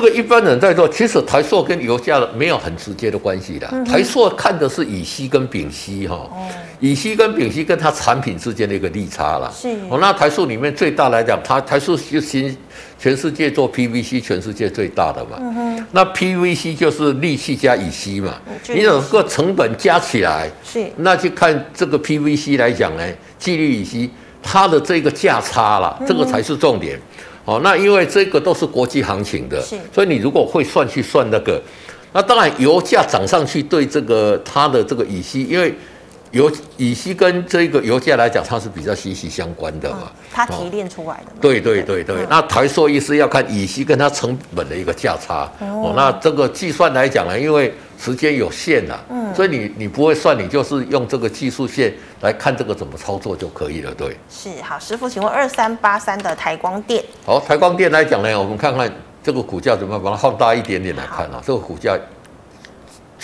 [0.04, 3.68] 个一般人在做，其实台塑跟油价没有很直接的关系的。
[3.72, 6.48] 嗯、台塑看的是乙烯跟丙烯哈，哦、
[6.82, 9.52] 乙烯跟丙烯跟它产品之间的一个利差了。
[9.56, 9.70] 是。
[9.90, 12.56] 哦，那台塑里面最大来讲，它台塑就新
[13.00, 15.38] 全世界做 PVC，全世界最大的嘛。
[15.40, 15.86] 嗯。
[15.92, 18.34] 那 PVC 就是氯气加乙烯嘛。
[18.48, 20.86] 嗯、你整个成本加起来，是。
[20.98, 23.04] 那就看这个 PVC 来讲呢，
[23.40, 24.10] 聚氯乙烯
[24.42, 26.98] 它的这个价差了，这个才是重点。
[26.98, 27.02] 嗯
[27.46, 29.62] 哦，那因为这个都是国际行情的，
[29.94, 31.62] 所以你如果会算去算那个，
[32.14, 35.74] 那当然油价涨上去对这个它的这个乙烯，因为。
[36.34, 40.12] 油乙烯跟这个油价来讲，它是比较息息相关的嘛。
[40.34, 41.32] 它提炼出来的。
[41.40, 45.48] 对对对对，那台塑意思要看乙烯跟它成本的一个价差。
[45.60, 45.94] 哦。
[45.96, 54.18] 那这个计算来讲呢，因为时间有限呐，嗯，所以你你不会算，你就是用这个技术线来看这个怎么操作就可以了，对。
[54.28, 57.04] 是好，师傅，请问二三八三的台光电。
[57.28, 58.92] 好，台光电来讲呢，我们看看
[59.22, 61.96] 这个股价怎么把它放大一点点来看啊，这个股价。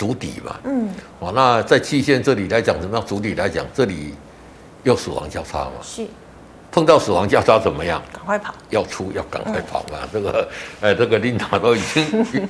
[0.00, 3.06] 筑底嘛，嗯，哦，那在期线这里来讲，怎么样？
[3.06, 4.14] 筑底来讲，这里
[4.82, 6.06] 又死亡交叉嘛，是，
[6.72, 8.00] 碰到死亡交叉怎么样？
[8.10, 9.98] 赶快跑，要出要赶快跑嘛。
[10.00, 10.48] 嗯、这个，
[10.80, 12.26] 哎，这个琳达都已经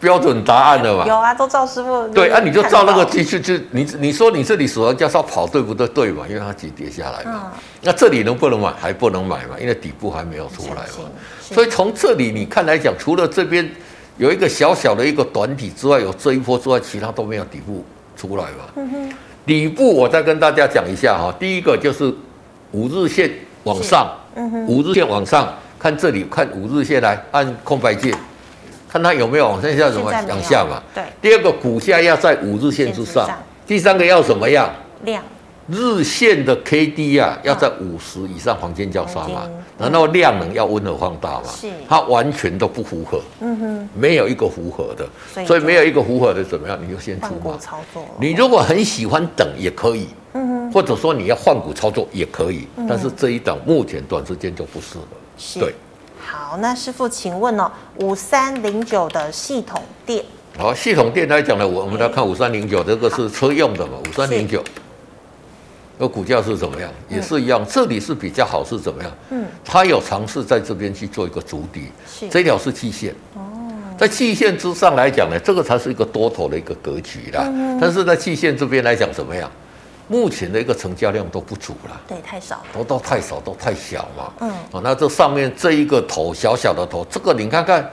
[0.00, 1.06] 标准答案了嘛？
[1.06, 2.08] 有啊，都照师傅。
[2.08, 5.86] 对啊，你就照那个继续就你你说你这里死亡交叉跑对不对？
[5.86, 7.52] 对嘛，因为它急跌下来嘛。
[7.54, 8.72] 嗯、那这里能不能买？
[8.80, 11.08] 还不能买嘛，因为底部还没有出来嘛。
[11.40, 13.70] 所以从这里你看来讲，除了这边。
[14.20, 17.82] 有一个小小的一个短底之外，有这一波之外，其他都没有底部
[18.14, 18.68] 出来嘛。
[18.76, 19.12] 嗯哼。
[19.46, 22.12] 底部我再跟大家讲一下哈，第一个就是
[22.72, 23.30] 五日线
[23.64, 28.14] 往上，嗯哼，五日线往上，看这里，看五日线来按空白键，
[28.86, 30.82] 看它有没有往上下，什么往下嘛？
[30.94, 31.02] 对。
[31.22, 33.26] 第二个股价要在五日线之上，
[33.66, 34.70] 第三个要什么样？
[35.04, 35.24] 量。
[35.70, 46.78] 日线的 K D 啊，要在五十以上黄金交叉嘛，然后量能要温和放大嘛，是，它完全都不符合，嗯哼，没有一个符合的，所以没有一个符合的怎么样？
[46.82, 47.56] 你就先出嘛。
[47.60, 48.04] 操作。
[48.20, 55.04] 你如果很喜欢等也可以，嗯哼，或者说你要换股操作也可以，但是这一档目前短时间就不适合。
[55.38, 55.60] 是。
[55.60, 55.74] 对。
[56.18, 60.24] 好，那师傅，请问哦，五三零九的系统电。
[60.58, 64.62] 好，系统电来讲呢，我我们来看五三零九，这个是车用的嘛，五三零九。
[66.00, 66.90] 那股价是怎么样？
[67.10, 69.12] 也是一样，这里是比较好，是怎么样？
[69.28, 73.42] 嗯，它有尝试在这边去做一个筑底，是这条是季线哦，
[73.98, 77.46] 在季线之上来讲呢，这个才是一个多头的一个格局啦。
[77.78, 79.50] 但是在季线这边来讲怎么样？
[80.08, 84.32] 目前的一个成交量都不足了，对，太少，都都太少，都太小嘛。
[84.40, 87.88] 嗯，啊，那这上面这一个头小小的头，这个你看看，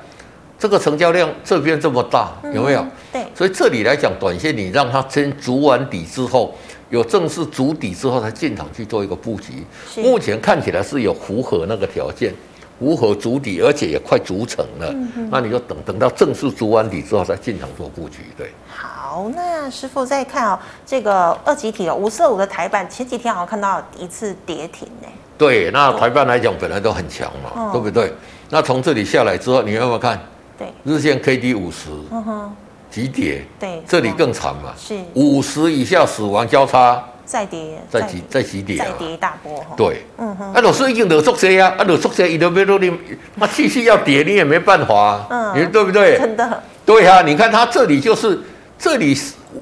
[0.57, 2.83] 这个成交量这边这么大，有没有？
[3.11, 6.55] 对，所以这里来讲，短线你让它先筑完底之后。
[6.89, 9.65] 有正式筑底之后才进场去做一个布局，
[9.97, 12.33] 目前看起来是有符合那个条件，
[12.79, 14.93] 符合筑底，而且也快筑成了。
[15.29, 18.19] 那你就等等到正式筑完底之后再进场做布局。
[18.37, 25.07] 对，好，那师傅再看哦，这个二级体哦，五四五的台板前几天好像看到一次跌停呢。
[25.37, 28.13] 对，那台半来讲本来都很强嘛，对不对？
[28.49, 30.19] 那从这里下来之后，你有没有看？
[30.57, 31.89] 对，日线 K D 五十。
[32.11, 32.55] 嗯哼。
[32.89, 34.95] 急跌，对，这里更惨嘛，是。
[35.13, 42.91] 五十以下死亡交叉，再跌，再急，再急跌，再跌一大波，对，嗯哼，啊，老师已经惹足这呀，啊，惹出谁，你都没说你，
[43.35, 46.17] 那继续要跌，你也没办法，嗯，你说对不对？
[46.17, 48.39] 真的，对呀，你看他这里就是
[48.77, 49.17] 这里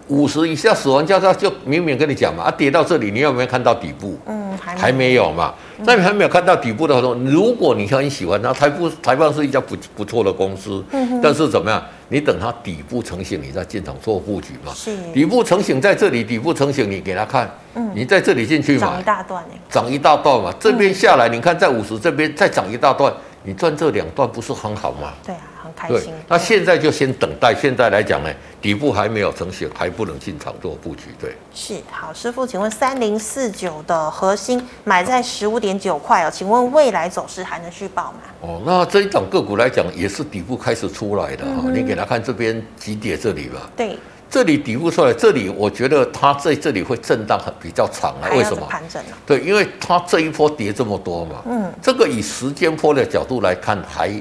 [0.08, 4.18] 五十以下死亡交叉，就明明跟你讲嘛，啊，跌到这里，你有没有看到底部？
[4.26, 11.82] 嗯，还没有嘛，那你还没有看到底部的时候，如果你很喜欢，它台富台半是一家不不错的公司，嗯，但是怎么样？
[12.10, 14.72] 你等它底部成型，你再进场做布局嘛。
[14.76, 14.96] 是。
[15.14, 17.50] 底部成型在这里，底部成型你给他看。
[17.74, 17.90] 嗯。
[17.96, 18.88] 你在这里进去嘛。
[18.88, 19.60] 涨一大段哎。
[19.70, 23.12] 涨一大段嘛，这边下来，你看在五十这边再涨一大段，
[23.44, 25.14] 你赚这两段不是很好吗？
[25.26, 26.14] 对啊，很开心。
[26.28, 28.30] 那现在就先等待，现在来讲呢，
[28.62, 31.06] 底部还没有成型，还不能进场做布局。
[31.20, 31.36] 对。
[31.54, 31.82] 是。
[31.92, 38.20] 好，师傅，请问三零四九的核心买在十五点九块哦，请问未来走势还能续报吗？
[38.42, 41.64] 哦，那这一档个股来讲，也是底部开始出来的哈。
[41.66, 43.70] 嗯、你给他看这边急跌这里吧。
[43.76, 43.98] 对，
[44.30, 48.30] 这里底部出来，这里我觉得它在这里会震荡很比较长啊。
[48.36, 48.66] 为什么？
[48.68, 49.18] 盘整啊。
[49.26, 51.42] 对，因为它这一波跌这么多嘛。
[51.48, 51.74] 嗯。
[51.82, 54.12] 这个以时间波的角度来看，还。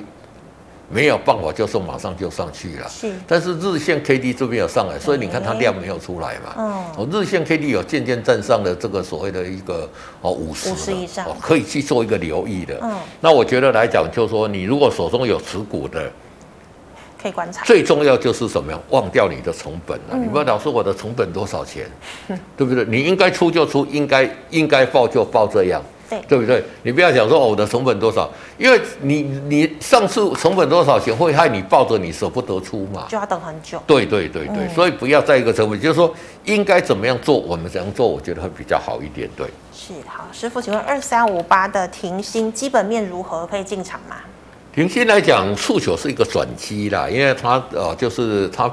[0.90, 2.88] 没有办法，就是马上就上去了。
[2.88, 6.54] 是，但是日线 K D 这边有上来，所以你看它量没有出来嘛。
[6.96, 9.88] 哦，日线 K D 有渐渐站上了这个所谓的一个
[10.20, 12.78] 哦五十，五十以上，可以去做一个留意的。
[12.82, 16.12] 嗯，那我觉得来讲，就是说你如果手中有持股的，
[17.20, 17.64] 可以观察。
[17.64, 18.80] 最重要就是什么样？
[18.90, 20.16] 忘掉你的成本了。
[20.16, 21.90] 你不要老说我的成本多少钱，
[22.56, 22.84] 对不对？
[22.84, 25.82] 你应该出就出，应该应该报就报这样。
[26.20, 26.62] 对，对不对？
[26.82, 33.82] 你不要想说哦，我的成本多少，因为你你上次成本多少钱会害你抱着你舍不得出嘛，就要等很久。
[33.86, 39.28] 对对对对，嗯、所以不要在一个成本，就是说应该怎么样做，我们怎样做，我觉得会比较好一点。
[39.36, 44.16] 对，是好，师傅，请问二三五八的停薪基本面如何，可以进场吗？
[44.74, 48.70] 停薪来讲，诉求是一个转机啦，因为它呃，就是它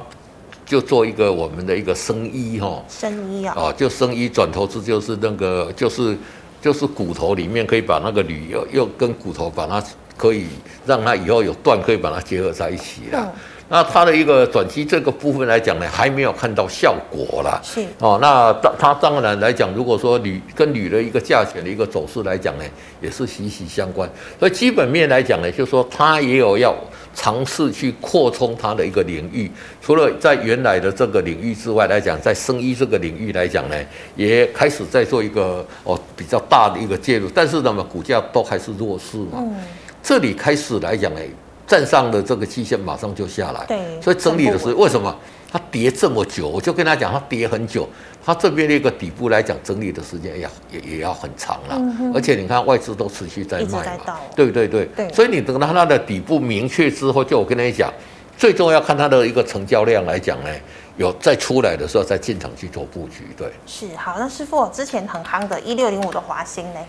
[0.65, 6.17] 就做一个我们的一个生医哈，生医啊，哦，就生医转投资就是那个就是。
[6.61, 9.83] 就是骨头里面可以把那个铝又又跟骨头把它
[10.15, 10.45] 可以
[10.85, 13.19] 让它以后有断可以把它结合在一起啦。
[13.23, 13.31] 嗯、
[13.67, 17.59] 那它的一个短期这个部分来讲呢，还没有看到效果啦。
[17.63, 22.63] 是哦，那当它当然来讲，如果说铝跟铝的一个价钱的一个走势来讲呢，
[23.01, 24.07] 也是息息相关。
[24.39, 26.75] 所以基本面来讲呢，就是说它也有要。
[27.13, 33.75] 尝试去扩充它的一个领域，除了在原来的这个领域之外来讲，在生医这个领域来讲呢，
[34.15, 39.37] 也开始在做一个哦比较大的一个介入，但是那么，股价都还是弱势嘛。
[39.39, 39.55] 嗯。
[40.01, 41.19] 这里开始来讲呢，
[41.67, 43.65] 站上的这个期限马上就下来。
[43.67, 44.01] 对。
[44.01, 45.15] 所以整理的是为什么？
[45.51, 47.87] 它跌这么久，我就跟他讲，它跌很久。
[48.23, 51.75] 它这边的一个底部来讲，整理的时间也也也要很长了。
[51.75, 54.67] 嗯、哼而且你看外资都持续在卖嘛，对不对？
[54.67, 54.85] 对。
[54.95, 57.91] 对所以你等到它的底部明确之后，就我跟你讲，
[58.37, 60.49] 最重要看它的一个成交量来讲呢，
[60.97, 63.27] 有再出来的时候再进场去做布局。
[63.35, 63.51] 对。
[63.65, 66.79] 是好，那师傅之前很夯的一六零五的华兴呢？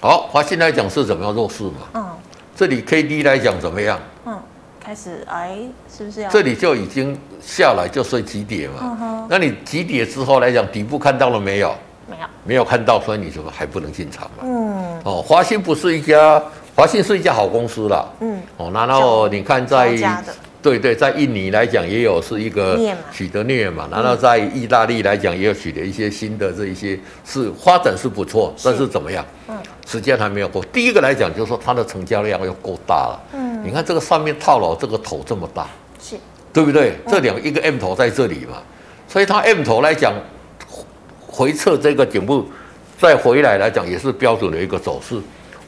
[0.00, 1.88] 好，华兴来讲是怎么样弱势嘛？
[1.94, 2.06] 嗯。
[2.54, 3.98] 这里 K D 来讲怎么样？
[4.26, 4.38] 嗯。
[4.82, 5.58] 开始哎，
[5.96, 6.28] 是不是要？
[6.28, 9.26] 这里就已经下来就是急跌嘛。
[9.30, 11.74] 那你急跌之后来讲，底部看到了没有？
[12.10, 12.26] 没有。
[12.44, 14.42] 没有看到，所以你怎么还不能进场嘛？
[14.42, 15.00] 嗯。
[15.04, 16.42] 哦，华信不是一家，
[16.74, 18.04] 华信是一家好公司啦。
[18.20, 18.42] 嗯。
[18.56, 19.96] 哦，然后你看在。
[20.60, 22.78] 对对，在印尼来讲也有是一个
[23.10, 29.26] 取得镍嘛，然后在意大利来讲也有取得一些新的这一些是发展是不错，但是怎么样？
[29.48, 30.62] 嗯，时间还没有够。
[30.72, 33.20] 第一个来讲就是说它的成交量要够大了。
[33.34, 35.68] 嗯，你看这个上面套牢这个头这么大，
[36.00, 36.16] 是，
[36.52, 36.96] 对不对？
[37.06, 38.58] 这两一个 M 头在这里嘛，
[39.08, 40.12] 所以它 M 头来讲
[41.20, 42.46] 回撤这个颈部
[42.98, 45.20] 再回来来讲也是标准的一个走势。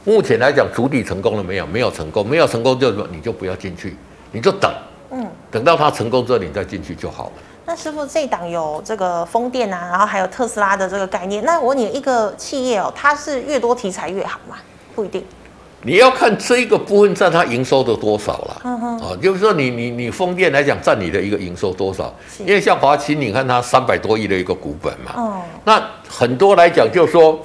[0.03, 1.65] 目前来讲主底成功了没有？
[1.65, 3.95] 没有成功，没有成功就你就不要进去。
[4.31, 4.71] 你就等，
[5.11, 7.31] 嗯，等到它成功之后，你再进去就好了。
[7.65, 11.43] 那师傅，这档有这个风电啊，然后还有特斯拉的这个概念。
[11.43, 14.57] 那我问你，一个企业哦，它是越多题材越好吗？
[14.93, 15.25] 不一定。
[15.85, 18.61] 你要看这一个部分占它营收的多少了。
[18.63, 22.13] 啊，就是说你你你风电来讲占你的一个营收多少？
[22.39, 25.13] 因为像华擎，你看它三百多亿的一个股本嘛。
[25.15, 25.41] 哦。
[25.63, 27.39] 那很多来讲，就是说。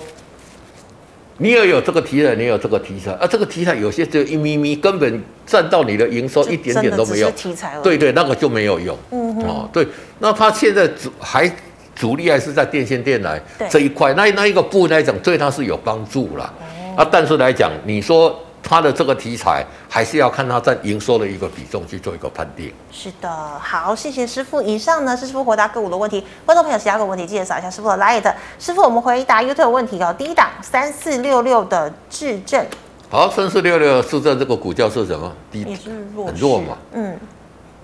[1.43, 7.31] 你也有这个题材，你有这个题材啊，这个题材有些只有一咪咪，根本占到你的营收一点点都没有。
[7.31, 8.95] 题材对对，那个就没有用。
[9.11, 11.51] 嗯哼哦，对，那它现在主还
[11.97, 16.53] 主力还是在电线电缆这一块，那那一个部来讲，对它是有帮助啦。
[16.61, 16.65] 哦、
[17.01, 18.39] 啊，但是来讲，你说。
[18.63, 22.71] 它的这个题材还是要看它在营收的一个比重去做一个判定。
[22.93, 24.61] 是的，好，谢谢师傅。
[24.61, 28.33] 以上呢是师傅回答个股的问题，观众朋友其他个问题记得扫一下师傅的 Light。
[28.59, 30.15] 师傅，我们回答 YouTube 的问题哦。
[30.17, 32.63] 第一档三四六六的智正，
[33.09, 35.33] 好，三四六六智正这个股价是什么？
[35.51, 35.65] 低，
[36.27, 36.77] 很弱嘛。
[36.93, 37.19] 嗯，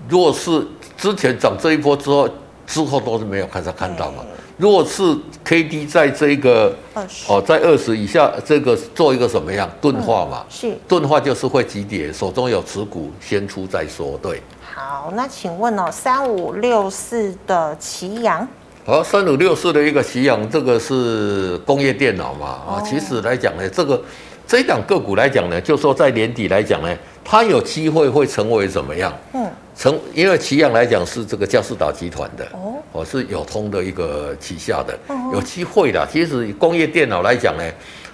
[0.07, 0.63] 弱势
[0.95, 2.29] 之前涨这一波之后，
[2.67, 4.23] 之后都是没有开始看到嘛。
[4.57, 6.75] 如果是 K D 在这个
[7.27, 10.45] 哦，在二十以下，这个做一个什么样钝化嘛？
[10.49, 14.19] 是钝化就是会急跌，手中有持股先出再说。
[14.21, 14.41] 对，
[14.75, 18.47] 好，那请问哦，三五六四的奇阳，
[18.83, 22.47] 好，三五六四的一个奇阳，这个是工业电脑嘛？
[22.47, 24.01] 啊，其实来讲呢，这个
[24.47, 29.13] 这一档个股来讲呢，就说在年底来讲呢，它有机会会成为怎么样？
[29.33, 29.45] 嗯。
[29.75, 34.97] 成，因为奇阳来讲是这个佳士达集团的哦，我是友通的一个旗下的，
[35.31, 36.07] 有机会的。
[36.11, 37.63] 其实工业电脑来讲呢，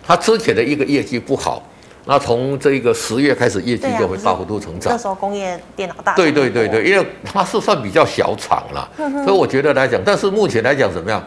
[0.06, 1.64] 它之前的一个业绩不好，
[2.04, 4.92] 那从这个十月开始业绩就会大幅度成长。
[4.92, 6.14] 那时候工业电脑大。
[6.16, 8.92] 对对对对，因为它是算比较小厂了，
[9.24, 11.24] 所以我觉得来讲，但是目前来讲怎么样？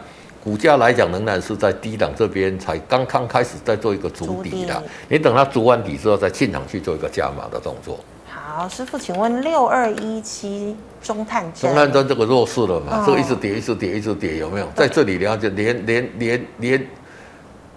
[0.47, 4.81] 股价来讲仍然是在低档这边，才刚刚开始在做一个筑底的。
[5.09, 7.99] 你等它筑完底之后再进场去做一个加码的动作。
[8.29, 13.01] 好，师傅，请问六二一七中探针，中探针这个弱势了嘛？
[13.01, 14.69] 哦、这个一直跌，一直跌，一直跌，有没有？
[14.73, 16.87] 在这里了解，连连连连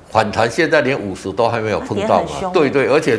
[0.08, 2.50] 反弹，现在连五十都还没有碰到嘛？
[2.54, 3.18] 对对，而且。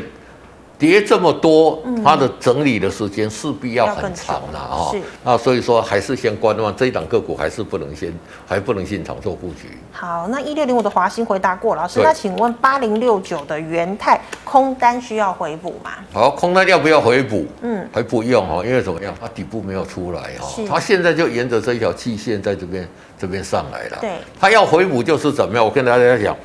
[0.82, 4.90] 跌这么多，它的整理的时间势必要很长了啊！
[5.24, 8.12] 那所以说还是先观望这一档个股，还是不能先，
[8.48, 9.78] 还不能进场做布局。
[9.92, 15.92] 好，那一六零五的华新回答过，老师，那请问八零六九的元泰空单需要回补吗？
[16.12, 17.46] 好，空单要不要回补？
[17.62, 19.14] 嗯，还不用哦，因为怎么样？
[19.22, 22.90] 它底部没有出来哦，它现在就沿着这一条季线在这边。
[23.22, 25.64] 这边上来了，对，它要回补就是怎么样？
[25.64, 26.36] 我跟大家讲，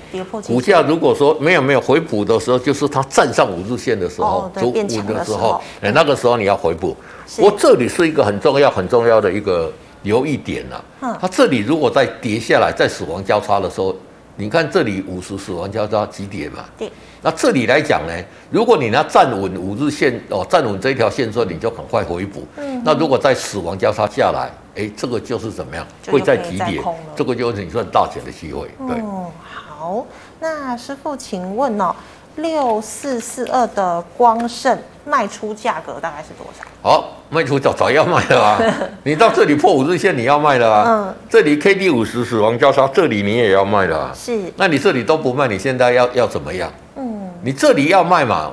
[0.47, 6.95] 股价如果说没有没有回补的时候，就是它站上五日线的时候，走稳的时候，哎，那个时候你要回补。
[7.39, 11.17] 我这里是一个很重要很重要的一个留意点呐。
[11.19, 13.97] 它这里如果再跌下来，在死亡交叉的时候，
[14.37, 16.67] 你看这里五十死亡交叉几点嘛？
[16.77, 16.91] 对。
[17.23, 18.12] 那这里来讲呢，
[18.51, 22.47] 如果你要站稳五日线哦，站稳这一条线之后，你就很快回补。
[22.59, 22.83] 嗯。
[22.85, 25.87] 那如果在死亡交叉下来，哎，这个就是怎么样？
[26.11, 26.83] 会在提点，
[27.15, 28.71] 这个就是你赚大钱的机会。
[28.87, 29.01] 对。
[29.01, 30.07] 哦，好，
[30.41, 31.95] 那师傅，请问哦，
[32.37, 36.65] 六四四二的光盛卖出价格大概是多少？
[36.83, 38.61] 好，卖出早早要卖了啊！
[39.03, 40.85] 你到这里破五日线，你要卖了啊！
[40.87, 41.15] 嗯。
[41.29, 44.12] 这里 K D 五十死亡交叉，这里你也要卖了啊！
[44.15, 44.53] 是。
[44.57, 46.71] 那你这里都不卖，你现在要要怎么样？
[46.97, 48.51] 嗯你这里要卖嘛，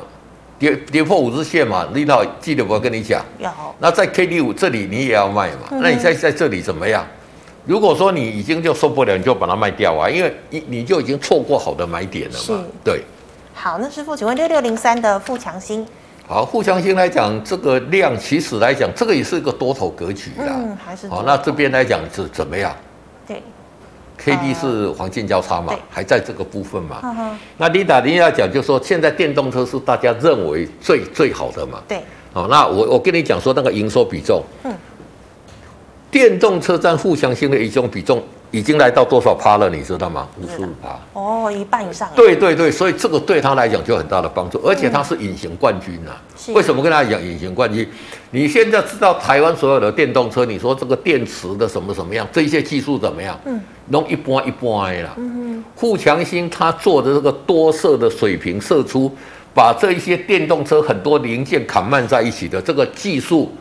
[0.63, 3.21] 跌跌破五日线嘛，领导记得我跟你讲。
[3.38, 3.49] 有。
[3.80, 5.67] 那在 K D 五这里你也要卖嘛？
[5.71, 7.06] 嗯、那你在在这里怎么样？
[7.65, 12.40] 如果说你已经就受不了，你就把它卖掉啊，因为你你就已经错过好的买点了嘛。
[12.40, 13.04] 是对。
[13.54, 15.85] 好，那师傅，请问六六零三的富强新。
[16.25, 20.46] 好，富强新来讲，这个量其实来讲，这个也是一个多头格局的。
[20.48, 21.10] 嗯，还是。
[21.10, 22.73] 好，那这边来讲是怎么样？
[23.27, 23.44] 对。
[24.18, 27.38] K D 是黄金交叉嘛，还在这个部分嘛。
[27.58, 31.82] 那李达你要讲，就是说现在电动车是大家认为最最好的嘛。
[31.88, 32.00] 对。
[32.34, 34.74] 好，那我我跟你讲说那个营收比重，嗯，
[36.10, 39.67] 电动车占互相性的一种比重已经来到多少趴了？
[39.67, 40.27] 你知道吗？
[40.39, 40.99] 五十五趴。
[41.13, 42.08] 哦，一半以上。
[42.15, 46.21] 对对对，所以这个对他来讲就很大的帮助，而且他是隐形冠军啊。
[46.47, 47.89] 嗯、为什么跟他讲隐形冠军？
[48.29, 53.35] 你现在知道台湾所有的电动车，你说这个电池的什么什么样，这些技术怎么样？
[53.45, 55.10] 嗯，弄一般一般啦。
[55.17, 55.63] 嗯哼。
[55.75, 59.12] 富强兴他做的这个多色的水平射出，
[59.56, 63.51] 把这一些电动车很多零件砍慢在一起的这个技术，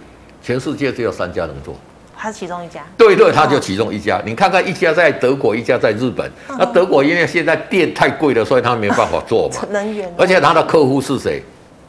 [0.42, 1.74] 全世界只有三家能做。
[2.16, 4.18] 他是其中一家，对对，他就其中一家。
[4.18, 6.30] 哦、你看看，一家在德国，一家在日本。
[6.48, 9.56] 嗯、那德国因为现在电太贵了，所以他没办法做嘛。
[9.70, 10.12] 能源。
[10.16, 11.42] 而且他的客户是谁？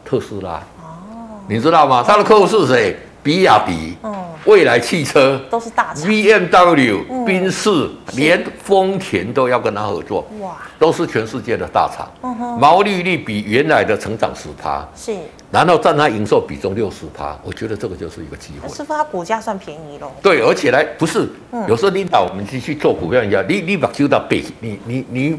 [0.03, 0.61] 特斯拉。
[0.82, 1.39] 哦。
[1.47, 2.03] 你知道吗？
[2.07, 2.97] 他的客户是谁？
[3.21, 3.95] 比亚迪。
[4.03, 4.13] 嗯。
[4.45, 10.27] 未来汽车都是大厂，BMW、宾士，连丰田都要跟他合作。
[10.41, 12.11] 哇，都是全世界的大厂。
[12.23, 15.15] 嗯哼，毛利率比原来的成长十趴，是，
[15.49, 17.37] 然后占他营收比重六十趴。
[17.43, 18.67] 我觉得这个就是一个机会。
[18.67, 20.11] 师傅，它股价算便宜喽？
[20.21, 21.25] 对，而且来不是，
[21.69, 25.37] 有时候领导我们去去做股票一样，你你把揪到背，你你你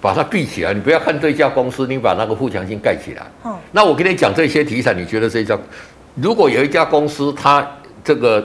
[0.00, 3.26] 把它闭起来，你不要看这一家公司，你把那个富强性盖起来。
[3.44, 5.58] 嗯，那我跟你讲这些题材，你觉得这一家，
[6.14, 7.66] 如果有一家公司它。
[8.06, 8.42] 这个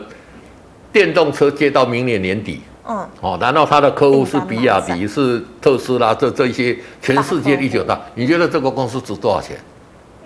[0.92, 5.40] 电动车接到明年年底，嗯，哦，然后他的客户是比亚迪，是。
[5.62, 9.56] 特斯拉，这这些全世界第九大，你觉得这个公司值多少钱？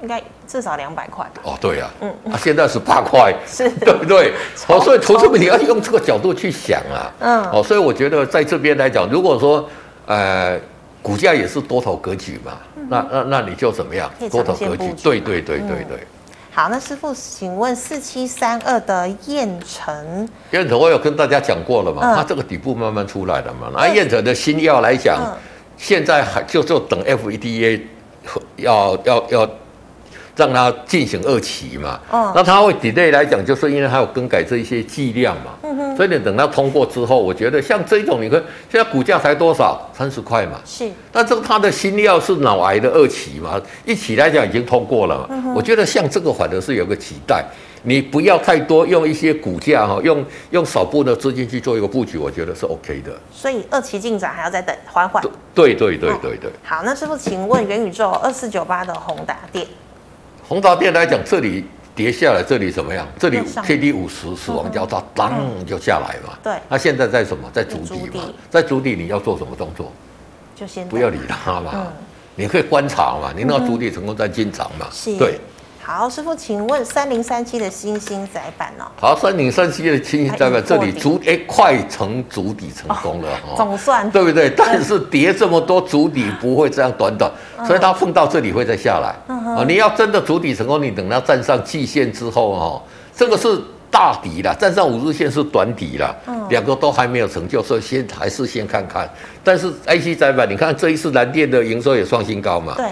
[0.02, 1.42] 应该至少两百块吧。
[1.44, 4.32] 哦，对呀，嗯，啊，现在是八块，是，对不对？
[4.68, 9.68] 哦，所以投资者你要用这个角度去想啊，嗯，哦，所以我觉得在这边来讲，如果说
[10.06, 10.58] 呃
[11.02, 12.54] 股价也是多头格局嘛，
[12.88, 14.10] 那那那你就怎么样？
[14.32, 16.08] 多头格局，对对对对对。
[16.56, 23.70] 好，那师傅，请问四七三二的燕城，燕城我有跟大家讲过了嘛，嗯、它这个底部慢慢出来了嘛。
[23.74, 25.36] 那燕城的新药来讲，嗯、
[25.76, 27.82] 现在还就就等 FDA
[28.56, 29.42] 要要要。
[29.42, 29.50] 要
[30.36, 35.96] 让它进行二期嘛，哦、那它会 delay 来讲，就是因为它有更改这一些剂量嘛，嗯、哼。
[35.96, 38.38] 所以你等它通过之后，我觉得像这种，你看
[38.70, 45.54] 现在股价才多少，三十块嘛，是，但这个它的新药是脑癌的二期嘛，一起来讲已经通过了嘛，嗯、哼。
[45.54, 47.46] 我觉得像这个反而是有个期待，
[47.84, 53.12] 你不要太多用一些股价哈，用用少部分的资金去做一个布局，我觉得是 OK 的。
[53.32, 55.24] 所以二期进展还要再等缓缓。
[55.54, 56.52] 对对对对对。
[56.62, 59.66] 好，那师傅，请问元宇宙二四九八的宏达电。
[60.48, 61.66] 宏达电来讲，这里
[61.96, 63.08] 跌下来，这里怎么样？
[63.18, 65.34] 这里 K D 五十死亡交叉，当
[65.66, 66.38] 就下来嘛。
[66.44, 66.54] 对。
[66.70, 67.50] 那现在在什么？
[67.52, 68.24] 在筑底嘛。
[68.50, 69.92] 在筑底，你要做什么动作？
[70.56, 71.88] 就先不要理它嘛。
[72.36, 73.34] 你可以观察嘛。
[73.36, 74.88] 你那个筑底成功在进场嘛。
[74.92, 75.18] 是。
[75.18, 75.40] 对。
[75.88, 78.90] 好，师傅，请问三零三七的星星窄板哦。
[79.00, 83.54] 好，三零三七的星星窄板，这里足哎快成足底成功了哈。
[83.56, 84.50] 总算对不对？
[84.50, 87.32] 但是跌这么多，足底不会这样短短，
[87.68, 89.16] 所以它碰到这里会再下来。
[89.28, 92.82] 啊，你要真的足底成功，你等它站上季线之后哈，
[93.16, 93.56] 这个是
[93.92, 96.16] 大底了，站上五日线是短底了，
[96.50, 99.08] 两个都还没有成就，所以先还是先看看。
[99.44, 102.74] 但是 IC 载板，你看这一次蓝电的营收也创新高嘛？
[102.76, 102.86] 对。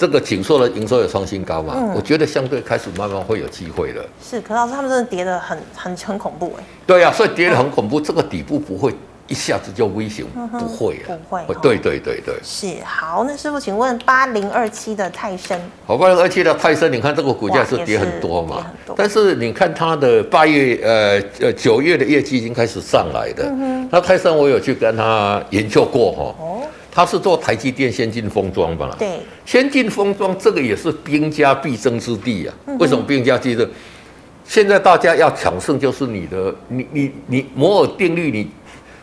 [0.00, 1.74] 这个景硕的营收有创新高嘛？
[1.76, 4.02] 嗯、我觉得相对开始慢慢会有机会了。
[4.24, 6.64] 是，可是老师他们真的跌得很很很恐怖哎。
[6.86, 8.94] 对呀、啊，所以跌得很恐怖，嗯、这个底部不会
[9.28, 11.54] 一下子就微型，嗯、不会啊，不会。
[11.60, 12.34] 对对对对。
[12.42, 15.60] 是，好，那师傅，请问八零二七的泰森。
[15.84, 18.64] 好，八零二七的泰森，你看这个股价是跌很多嘛？
[18.86, 23.44] 多但是你看它的八月呃呃九月的业绩已经开始上来的。
[23.44, 23.88] 嗯哼。
[23.92, 26.34] 那泰森我有去跟他研究过哈。
[26.40, 26.62] 哦。
[27.00, 28.94] 他是做台积电先进封装吧？
[28.98, 32.54] 对，先进封装这个也是兵家必争之地啊。
[32.78, 33.66] 为什么兵家必争？
[34.44, 38.46] 现在大家要抢胜，就是你的，你你你摩尔定律，你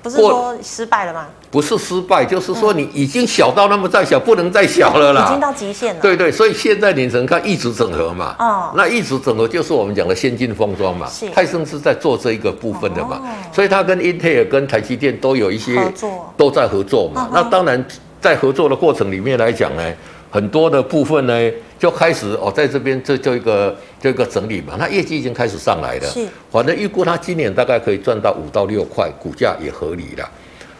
[0.01, 1.27] 不是说失败了吗？
[1.49, 6.01] 不是失败，就是说你已经小到那么再小， 不能再小了啦，已经到极限了。
[6.01, 8.35] 对对，所以现在你只能看一直整合嘛。
[8.37, 11.07] 哦，那一直整合就是我们讲的先进封装嘛。
[11.07, 13.21] 是，泰森是在做这一个部分的嘛。
[13.23, 17.29] 哦，所以他跟英特尔、跟台积电都有一些合作，都在合作嘛。
[17.33, 17.83] 那当然，
[18.19, 19.93] 在合作的过程里面来讲呢，
[20.30, 21.34] 很多的部分呢
[21.80, 24.75] 就开始哦，在这边这就一个就一个整理嘛。
[24.78, 30.30] 那业绩已经开始上来了，是，反正预估他今年大概可以赚到五到六块，股价也合理了。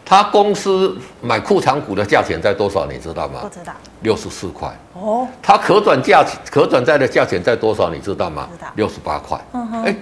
[0.10, 2.86] 他公司买库藏股的价钱在多少？
[2.86, 3.42] 你知道吗？
[3.42, 3.74] 不知道。
[4.04, 4.74] 六十四块。
[4.94, 5.28] 哦。
[5.42, 7.90] 他可转价可转债的价钱在多少？
[7.90, 8.48] 你知道吗？
[8.54, 8.72] 知道。
[8.76, 9.38] 六十八块。
[9.52, 9.84] 嗯哼。
[9.84, 9.94] 哎，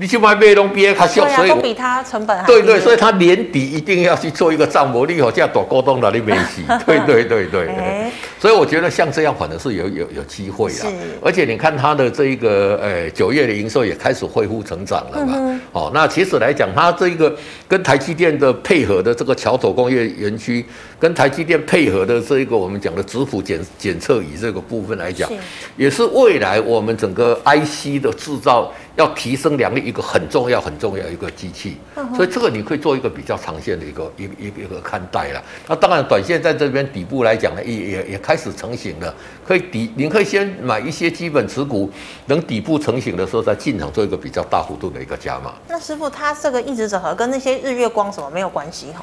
[0.00, 6.64] 你去买美龙 BA 卡秀，所以都比它成本还对对，所以它年底一定要去做一个账模利好，这样多沟通的你没戏。
[6.86, 8.10] 对对对对。
[8.38, 10.86] 所以我觉得像这样反而是有有有机会啊。
[11.22, 15.34] 而且你看它的这一个呃九月的营收也开始恢复成长了嘛。
[15.36, 17.36] 嗯、哦，那其实来讲，它这一个
[17.68, 20.64] 跟台积电的配合的这个桥头工业园区，
[21.00, 25.28] 跟台积电配合的这一个我们讲的质谱检检测仪这个部分来讲，
[25.76, 28.70] 也是未来我们整个 IC 的制造。
[28.96, 31.78] 要提升良率，一个很重要、很重要一个机器，
[32.14, 35.42] 所以这个你可以做一个比较长线的一个一一一个看待了。
[35.68, 39.14] 那当然，短线在这边底部来讲呢，也也也开始成型了，
[39.46, 41.90] 可以底，你可以先买一些基本持股，
[42.26, 45.54] 等底部成型的时候再进场做一个比较大幅度的一个加码。
[45.68, 49.02] 那师傅，他这个一直整合跟那些日月光什么没有关系哈？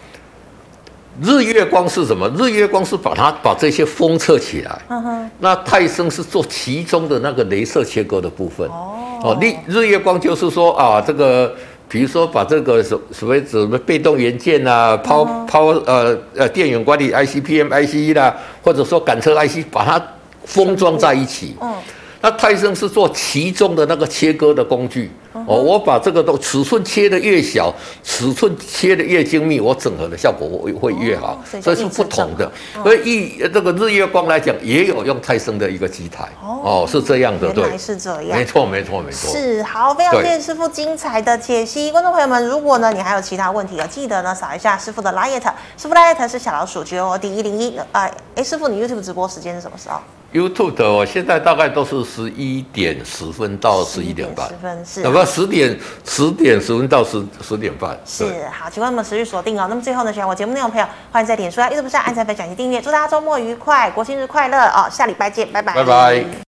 [1.22, 2.30] 日月光是什么？
[2.38, 4.82] 日月光是把它把这些封测起来。
[4.90, 5.32] 嗯哼。
[5.40, 8.68] 那泰森是做其中的那个镭射切割的部分。
[8.70, 9.20] 哦。
[9.24, 11.54] 哦，日日月光就是说啊，这个
[11.90, 20.02] 比如说把这个所所谓什么被动元件啊、抛抛呃呃电源管理 IC、PM IC 啦，或者说感测 IC，把它
[20.46, 21.56] 封装在一起。
[21.62, 21.74] 嗯。
[22.22, 25.12] 那泰森是做其中的那个切割的工具。
[25.46, 27.74] 哦，我把这个都尺寸切的越小，
[28.04, 32.52] 尺寸切的越精密，我整合的效果会会越好，所以是不同的。
[32.84, 36.28] 所以一这个日月光来讲，也有用泰森的一个机台。
[36.42, 39.32] 哦，是这样的，对，原来是这样，没错，没错，没错。
[39.32, 41.92] 是好，非常谢谢师傅精彩的解析。
[41.92, 45.42] 观众朋友们，如果呢你还有其他问题，记得呢扫一下师傅的 LINE，
[45.78, 47.78] 师傅 LINE 是小老鼠 G O D 一零一。
[47.92, 50.00] 哎，哎，师傅，你 YouTube 直播时间是什么时候
[50.38, 59.66] ？YouTube 的，我现在大概都是十一点十分到十一点半，十分是，不十点十点十分到十十点半，是好，请问我们持续锁定哦。
[59.70, 62.82] 那么最后呢，喜欢我节目内容的朋友，欢迎在脸书啊、YouTube 上按赞、分享及订阅。
[62.82, 64.88] 祝大家周末愉快，国庆日快乐哦！
[64.92, 66.47] 下礼拜见，拜拜，拜拜。